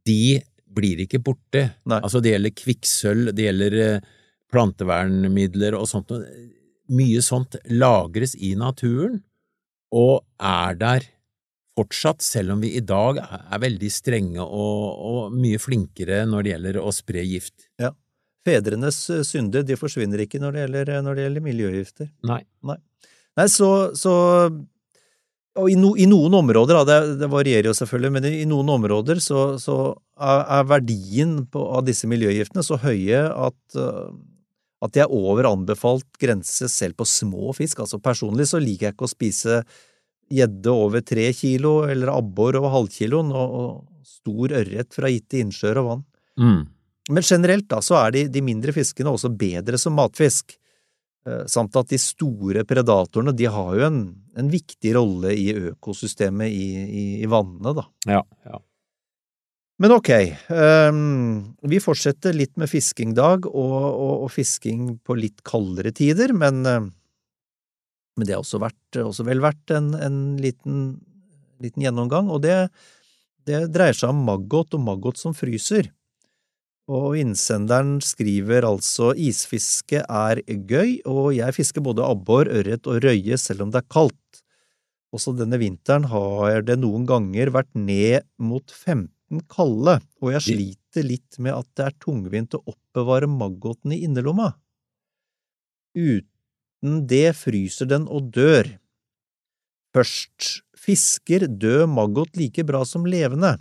de 0.05 0.41
blir 0.71 0.97
ikke 1.05 1.21
borte. 1.21 1.73
Nei. 1.85 1.99
Altså 1.99 2.21
det 2.23 2.31
gjelder 2.33 2.55
kvikksølv, 2.55 3.35
det 3.35 3.45
gjelder 3.45 3.73
eh, 3.95 3.99
plantevernmidler 4.51 5.75
og 5.77 5.85
sånt. 5.87 6.09
Mye 6.91 7.21
sånt 7.23 7.55
lagres 7.69 8.33
i 8.35 8.55
naturen 8.55 9.21
og 9.93 10.23
er 10.39 10.73
der 10.75 11.01
fortsatt, 11.77 12.23
selv 12.23 12.55
om 12.55 12.63
vi 12.63 12.73
i 12.77 12.83
dag 12.83 13.19
er 13.21 13.61
veldig 13.63 13.89
strenge 13.93 14.43
og, 14.43 14.85
og 15.11 15.35
mye 15.35 15.59
flinkere 15.61 16.23
når 16.29 16.43
det 16.43 16.53
gjelder 16.55 16.79
å 16.81 16.93
spre 16.95 17.23
gift. 17.25 17.69
Ja. 17.81 17.93
Fedrenes 18.47 19.03
eh, 19.13 19.23
synder, 19.27 19.65
de 19.65 19.77
forsvinner 19.79 20.23
ikke 20.23 20.41
når 20.41 20.55
det 20.55 20.65
gjelder, 20.65 20.91
når 21.05 21.17
det 21.17 21.27
gjelder 21.27 21.45
miljøgifter. 21.45 22.11
Nei. 22.27 22.41
Nei, 23.37 23.47
så, 23.47 23.69
så 23.95 24.13
Og 25.59 25.67
i, 25.71 25.75
no, 25.79 25.93
i 25.99 26.07
noen 26.09 26.35
områder, 26.41 26.81
det, 26.87 26.97
det 27.21 27.29
varierer 27.31 27.69
jo 27.69 27.77
selvfølgelig, 27.77 28.11
men 28.17 28.27
i, 28.31 28.43
noen 28.49 28.73
områder 28.75 29.21
så, 29.23 29.53
så 29.61 29.77
er, 30.17 30.43
er 30.57 30.67
verdien 30.69 31.37
på, 31.51 31.63
av 31.77 31.85
disse 31.87 32.09
miljøgiftene 32.09 32.65
så 32.65 32.79
høye 32.81 33.23
at, 33.29 33.59
uh, 33.77 34.11
at 34.83 34.95
de 34.95 35.03
er 35.03 35.13
over 35.13 35.47
anbefalt 35.51 36.07
grense 36.19 36.67
selv 36.71 36.99
på 36.99 37.07
små 37.07 37.53
fisk. 37.57 37.83
Altså 37.83 38.01
personlig 38.03 38.49
så 38.51 38.63
liker 38.63 38.89
jeg 38.89 38.97
ikke 38.97 39.09
å 39.09 39.13
spise 39.13 39.61
gjedde 40.31 40.73
over 40.73 41.03
tre 41.05 41.27
kilo, 41.35 41.81
eller 41.89 42.13
abbor 42.13 42.57
over 42.59 42.73
halvkiloen, 42.75 43.31
og, 43.35 43.57
og 43.61 44.07
stor 44.07 44.55
ørret 44.61 44.95
fra 44.95 45.11
gitte 45.11 45.41
innsjøer 45.41 45.81
og 45.81 45.89
vann. 45.89 46.07
Mm. 46.41 46.61
Men 47.11 47.25
generelt 47.27 47.67
da, 47.69 47.81
så 47.83 47.97
er 48.03 48.15
de, 48.15 48.25
de 48.31 48.43
mindre 48.45 48.73
fiskene 48.75 49.11
også 49.11 49.31
bedre 49.35 49.79
som 49.81 49.95
matfisk, 49.97 50.55
eh, 51.27 51.45
samt 51.49 51.75
at 51.79 51.91
de 51.91 51.99
store 52.01 52.65
predatorene 52.67 53.33
de 53.35 53.49
har 53.51 53.71
jo 53.77 53.87
en, 53.87 54.01
en 54.37 54.51
viktig 54.51 54.95
rolle 54.97 55.33
i 55.35 55.49
økosystemet 55.73 56.51
i, 56.53 56.67
i, 56.81 57.05
i 57.25 57.31
vannene, 57.31 57.75
da. 57.81 57.87
Ja, 58.17 58.25
ja. 58.47 58.61
Men 59.81 59.95
ok, 59.95 60.09
um, 60.93 60.97
vi 61.65 61.79
fortsetter 61.81 62.35
litt 62.37 62.53
med 62.61 62.69
fisking, 62.69 63.15
Dag, 63.17 63.47
og, 63.49 63.77
og, 63.89 64.27
og 64.27 64.29
fisking 64.29 64.91
på 65.01 65.15
litt 65.17 65.41
kaldere 65.47 65.89
tider, 65.97 66.35
men, 66.37 66.59
eh, 66.69 66.83
men 68.21 68.27
det 68.29 68.35
har 68.35 68.43
også, 68.43 68.59
vært, 68.61 68.99
også 69.01 69.25
vel 69.25 69.39
vært 69.41 69.71
en, 69.73 69.95
en 69.97 70.17
liten, 70.37 70.81
liten 71.57 71.81
gjennomgang, 71.81 72.27
og 72.29 72.43
det, 72.45 72.67
det 73.49 73.63
dreier 73.73 73.97
seg 73.97 74.11
om 74.13 74.19
maggot 74.27 74.77
og 74.77 74.83
maggot 74.85 75.17
som 75.17 75.33
fryser. 75.33 75.89
Og 76.91 77.15
innsenderen 77.17 77.95
skriver 78.05 78.67
altså 78.67 79.09
isfiske 79.17 80.03
er 80.05 80.43
gøy, 80.45 80.99
og 81.09 81.31
jeg 81.33 81.57
fisker 81.57 81.81
både 81.81 82.05
abbor, 82.05 82.45
ørret 82.45 82.85
og 82.85 83.01
røye 83.01 83.41
selv 83.41 83.65
om 83.65 83.73
det 83.73 83.81
er 83.81 83.89
kaldt. 83.89 84.41
Også 85.09 85.33
denne 85.33 85.57
vinteren 85.57 86.05
har 86.11 86.61
det 86.67 86.77
noen 86.77 87.09
ganger 87.09 87.49
vært 87.57 87.73
ned 87.73 88.27
mot 88.37 88.69
15 88.69 89.41
kalde, 89.49 89.97
og 90.21 90.35
jeg 90.35 90.45
sliter 90.51 91.09
litt 91.09 91.41
med 91.41 91.57
at 91.57 91.73
det 91.73 91.89
er 91.89 91.97
tungvint 92.05 92.53
å 92.53 92.61
oppbevare 92.69 93.33
maggotene 93.33 93.97
i 93.97 94.05
innerlomma. 94.05 94.51
Uten 96.81 97.03
det 97.05 97.35
fryser 97.37 97.85
den 97.85 98.07
og 98.09 98.31
dør. 98.33 98.65
Først, 99.93 100.63
fisker 100.81 101.45
død 101.45 101.85
maggot 101.93 102.33
like 102.39 102.63
bra 102.65 102.81
som 102.89 103.05
levende, 103.05 103.59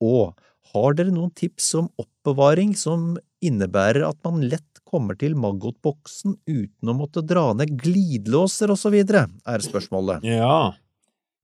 og 0.00 0.32
har 0.72 0.96
dere 0.96 1.12
noen 1.12 1.30
tips 1.36 1.74
om 1.76 1.90
oppbevaring 2.00 2.72
som 2.78 3.18
innebærer 3.44 4.06
at 4.08 4.16
man 4.24 4.40
lett 4.48 4.80
kommer 4.88 5.18
til 5.18 5.34
maggotboksen 5.36 6.38
uten 6.48 6.88
å 6.88 6.96
måtte 6.96 7.20
dra 7.26 7.50
ned 7.52 7.74
glidelåser 7.82 8.72
videre, 8.94 9.26
er 9.44 9.60
spørsmålet. 9.60 10.24
Ja. 10.24 10.72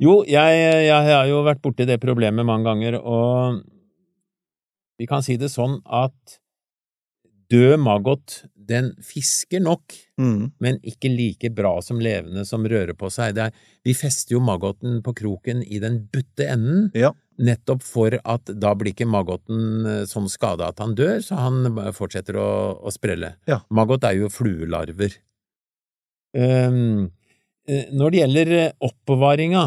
Jo, 0.01 0.23
jeg, 0.25 0.61
jeg 0.87 1.11
har 1.11 1.29
jo 1.29 1.43
vært 1.45 1.61
borti 1.61 1.85
det 1.85 2.01
problemet 2.01 2.49
mange 2.49 2.65
ganger, 2.65 2.97
og 2.97 3.61
vi 4.97 5.09
kan 5.11 5.21
si 5.27 5.37
det 5.37 5.53
sånn 5.53 5.83
at 5.85 6.41
død 7.53 7.77
maggot, 7.83 8.45
den 8.71 8.95
fisker 9.05 9.63
nok, 9.65 9.99
Mm, 10.21 10.51
men 10.61 10.79
ikke 10.85 11.09
like 11.13 11.49
bra 11.57 11.79
som 11.85 12.01
levende 12.03 12.45
som 12.49 12.67
rører 12.69 12.93
på 12.99 13.09
seg. 13.13 13.35
Det 13.39 13.47
er, 13.49 13.67
vi 13.87 13.95
fester 13.97 14.37
jo 14.37 14.43
maggoten 14.45 15.01
på 15.05 15.15
kroken 15.17 15.63
i 15.65 15.81
den 15.83 16.03
butte 16.13 16.49
enden, 16.53 16.91
ja, 16.99 17.15
nettopp 17.41 17.85
for 17.87 18.19
at 18.19 18.53
da 18.61 18.75
blir 18.77 18.93
ikke 18.93 19.09
maggoten 19.09 19.89
eh, 19.89 20.03
sånn 20.11 20.29
skada 20.29 20.69
at 20.75 20.83
han 20.83 20.93
dør, 20.99 21.23
så 21.25 21.41
han 21.41 21.73
fortsetter 21.97 22.37
å, 22.37 22.51
å 22.85 22.93
sprelle. 22.93 23.35
Ja. 23.49 23.63
Maggot 23.73 24.05
er 24.05 24.19
jo 24.19 24.29
fluelarver. 24.33 25.17
Um, 26.37 27.11
når 27.67 28.13
det 28.13 28.21
gjelder 28.21 28.53
oppbevaringa, 28.85 29.65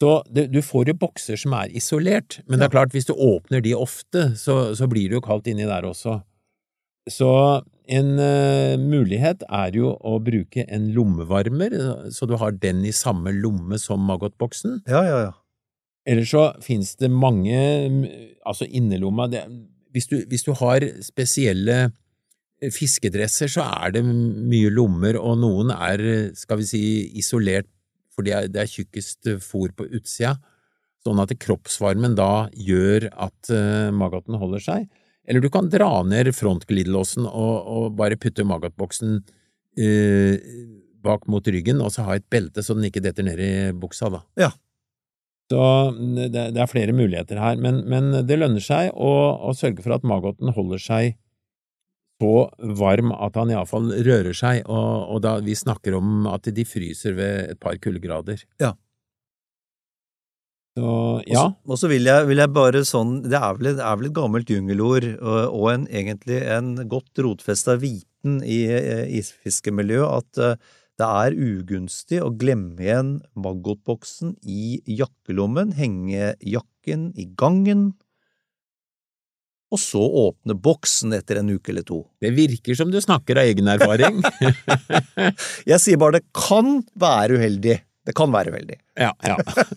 så 0.00 0.12
du 0.30 0.60
får 0.62 0.92
jo 0.92 1.00
bokser 1.02 1.38
som 1.38 1.54
er 1.58 1.72
isolert, 1.76 2.38
men 2.46 2.60
det 2.60 2.68
er 2.68 2.74
klart, 2.76 2.94
hvis 2.94 3.08
du 3.08 3.12
åpner 3.12 3.62
de 3.64 3.74
ofte, 3.74 4.30
så, 4.38 4.70
så 4.78 4.86
blir 4.90 5.10
det 5.10 5.18
jo 5.18 5.24
kaldt 5.24 5.50
inni 5.50 5.66
der 5.66 5.86
også. 5.88 6.20
Så 7.10 7.30
en 7.88 8.10
uh, 8.20 8.76
mulighet 8.80 9.44
er 9.48 9.76
jo 9.78 9.94
å 9.96 10.18
bruke 10.20 10.64
en 10.68 10.90
lommevarmer, 10.92 11.76
så 12.12 12.28
du 12.28 12.36
har 12.40 12.56
den 12.60 12.84
i 12.84 12.92
samme 12.92 13.32
lomme 13.32 13.78
som 13.80 14.02
Maggot-boksen. 14.08 14.82
Ja, 14.90 15.02
ja, 15.06 15.20
ja. 15.28 15.32
Eller 16.08 16.24
så 16.28 16.44
finnes 16.64 16.94
det 16.96 17.10
mange 17.12 17.56
Altså, 18.48 18.64
innerlomma 18.64 19.26
det, 19.28 19.42
hvis, 19.92 20.06
du, 20.08 20.22
hvis 20.30 20.46
du 20.46 20.54
har 20.56 20.84
spesielle 21.04 21.90
fiskedresser, 22.74 23.50
så 23.52 23.66
er 23.84 23.92
det 23.98 24.04
mye 24.04 24.70
lommer, 24.72 25.18
og 25.20 25.36
noen 25.42 25.72
er, 25.74 26.32
skal 26.38 26.62
vi 26.62 26.68
si, 26.70 26.84
isolert 27.20 27.68
fordi 28.18 28.34
det 28.50 28.64
er 28.64 28.70
tjukkest 28.70 29.28
fôr 29.44 29.70
på 29.78 29.86
utsida, 29.94 30.32
sånn 31.06 31.20
at 31.22 31.36
kroppsvarmen 31.38 32.16
da 32.18 32.48
gjør 32.58 33.06
at 33.14 33.52
uh, 33.54 33.92
maggoten 33.94 34.34
holder 34.40 34.64
seg. 34.64 34.88
Eller 35.28 35.44
du 35.44 35.50
kan 35.52 35.68
dra 35.68 35.90
ned 36.08 36.30
frontglidelåsen 36.36 37.26
og, 37.28 37.56
og 37.68 37.90
bare 37.98 38.16
putte 38.20 38.46
magatboksen 38.48 39.18
uh, 39.20 40.34
bak 41.04 41.28
mot 41.30 41.46
ryggen, 41.46 41.82
og 41.84 41.92
så 41.94 42.06
ha 42.08 42.16
et 42.18 42.26
belte 42.32 42.64
så 42.64 42.74
den 42.76 42.88
ikke 42.88 43.04
detter 43.04 43.26
ned 43.26 43.42
i 43.44 43.52
buksa, 43.76 44.10
da. 44.12 44.24
Ja. 44.40 44.50
Så 45.48 45.60
det, 45.94 46.50
det 46.56 46.60
er 46.60 46.68
flere 46.68 46.96
muligheter 46.96 47.38
her, 47.40 47.60
men, 47.60 47.80
men 47.88 48.10
det 48.28 48.36
lønner 48.36 48.64
seg 48.64 48.90
å, 48.92 49.12
å 49.48 49.54
sørge 49.56 49.84
for 49.84 49.96
at 49.96 50.04
magoten 50.04 50.52
holder 50.56 50.82
seg 50.82 51.16
så 52.18 52.50
varm 52.58 53.12
at 53.14 53.36
han 53.38 53.52
iallfall 53.52 53.92
rører 54.02 54.34
seg, 54.34 54.64
og, 54.66 55.14
og, 55.14 55.20
da 55.22 55.36
vi 55.44 55.54
snakker 55.54 55.94
om 55.98 56.26
at 56.30 56.48
de 56.54 56.64
fryser 56.66 57.14
ved 57.18 57.52
et 57.54 57.60
par 57.62 57.78
kuldegrader. 57.78 58.42
Ja. 58.58 58.74
Så, 60.78 60.94
ja. 61.26 61.44
Og 61.66 61.78
så 61.80 61.90
vil 61.90 62.06
jeg, 62.06 62.26
vil 62.28 62.38
jeg, 62.38 62.50
bare 62.54 62.84
sånn 62.86 63.18
Det 63.26 63.38
er 63.38 63.56
vel, 63.58 63.70
er 63.74 63.96
vel 63.98 64.10
et 64.10 64.16
gammelt 64.16 64.50
jungelord, 64.52 65.06
og, 65.18 65.38
og 65.50 65.70
en, 65.72 65.86
egentlig 65.90 66.42
en 66.54 66.74
godt 66.90 67.22
rotfesta 67.24 67.78
viten 67.82 68.40
i 68.46 68.60
isfiskemiljøet, 69.18 70.22
at 70.22 70.42
uh, 70.58 70.76
det 70.98 71.06
er 71.06 71.36
ugunstig 71.38 72.18
å 72.24 72.32
glemme 72.34 72.82
igjen 72.82 73.10
maggotboksen 73.38 74.34
i 74.42 74.80
jakkelommen, 74.90 75.76
henge 75.78 76.32
jakken 76.42 77.12
i 77.14 77.28
gangen, 77.38 77.92
og 79.68 79.80
så 79.82 80.00
åpne 80.00 80.56
boksen 80.58 81.12
etter 81.14 81.38
en 81.38 81.52
uke 81.52 81.70
eller 81.70 81.84
to. 81.86 82.00
Det 82.22 82.32
virker 82.34 82.76
som 82.78 82.90
du 82.90 82.98
snakker 83.04 83.38
av 83.38 83.50
egen 83.50 83.68
erfaring. 83.68 84.22
Jeg 85.70 85.80
sier 85.84 86.00
bare 86.00 86.18
det 86.18 86.24
kan 86.36 86.80
være 86.98 87.36
uheldig. 87.36 87.76
Det 88.08 88.14
kan 88.16 88.32
være 88.32 88.54
veldig. 88.54 88.80
Ja, 89.00 89.12
ja. 89.26 89.38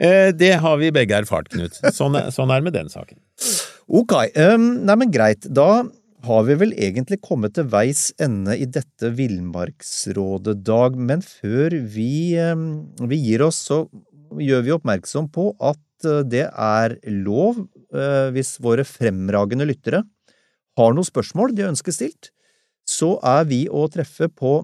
Eh, 0.00 0.30
det 0.32 0.54
har 0.62 0.78
vi 0.80 0.88
begge 0.94 1.18
erfart, 1.18 1.50
Knut. 1.52 1.74
Sånn, 1.92 2.14
sånn 2.32 2.48
er 2.54 2.62
det 2.62 2.64
med 2.64 2.74
den 2.78 2.86
saken. 2.88 3.18
Ok, 3.92 4.14
um, 4.38 4.62
nei, 4.88 4.94
men 5.02 5.10
greit. 5.12 5.44
Da 5.52 5.84
har 6.24 6.46
vi 6.46 6.56
vel 6.62 6.72
egentlig 6.72 7.18
kommet 7.20 7.58
til 7.58 7.66
veis 7.68 8.06
ende 8.22 8.56
i 8.56 8.64
dette 8.72 9.10
Villmarksrådet, 9.18 10.62
Dag, 10.64 10.96
men 10.96 11.20
før 11.20 11.76
vi, 11.92 12.38
um, 12.40 12.86
vi 13.10 13.18
gir 13.20 13.44
oss, 13.44 13.58
så 13.68 13.82
gjør 14.40 14.64
vi 14.64 14.74
oppmerksom 14.78 15.28
på 15.34 15.50
at 15.60 16.08
uh, 16.08 16.22
det 16.24 16.46
er 16.48 16.96
lov 17.26 17.60
uh, 17.60 18.32
hvis 18.32 18.56
våre 18.64 18.86
fremragende 18.88 19.68
lyttere 19.68 20.06
har 20.76 20.96
noen 20.96 21.08
spørsmål 21.08 21.54
de 21.56 21.68
ønsker 21.68 21.94
stilt, 21.94 22.32
så 22.86 23.16
er 23.26 23.46
vi 23.50 23.64
å 23.68 23.86
treffe 23.92 24.30
på 24.30 24.60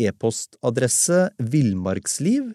e-postadresse 0.00 1.30
villmarksliv 1.40 2.54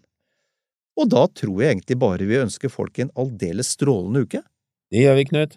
Og 1.00 1.08
da 1.08 1.24
tror 1.32 1.62
jeg 1.62 1.72
egentlig 1.72 1.98
bare 2.00 2.26
vi 2.28 2.40
ønsker 2.40 2.72
folk 2.72 2.98
en 3.00 3.12
aldeles 3.16 3.72
strålende 3.76 4.20
uke. 4.26 4.42
Det 4.90 5.04
gjør 5.04 5.20
vi, 5.20 5.24
Knut. 5.30 5.56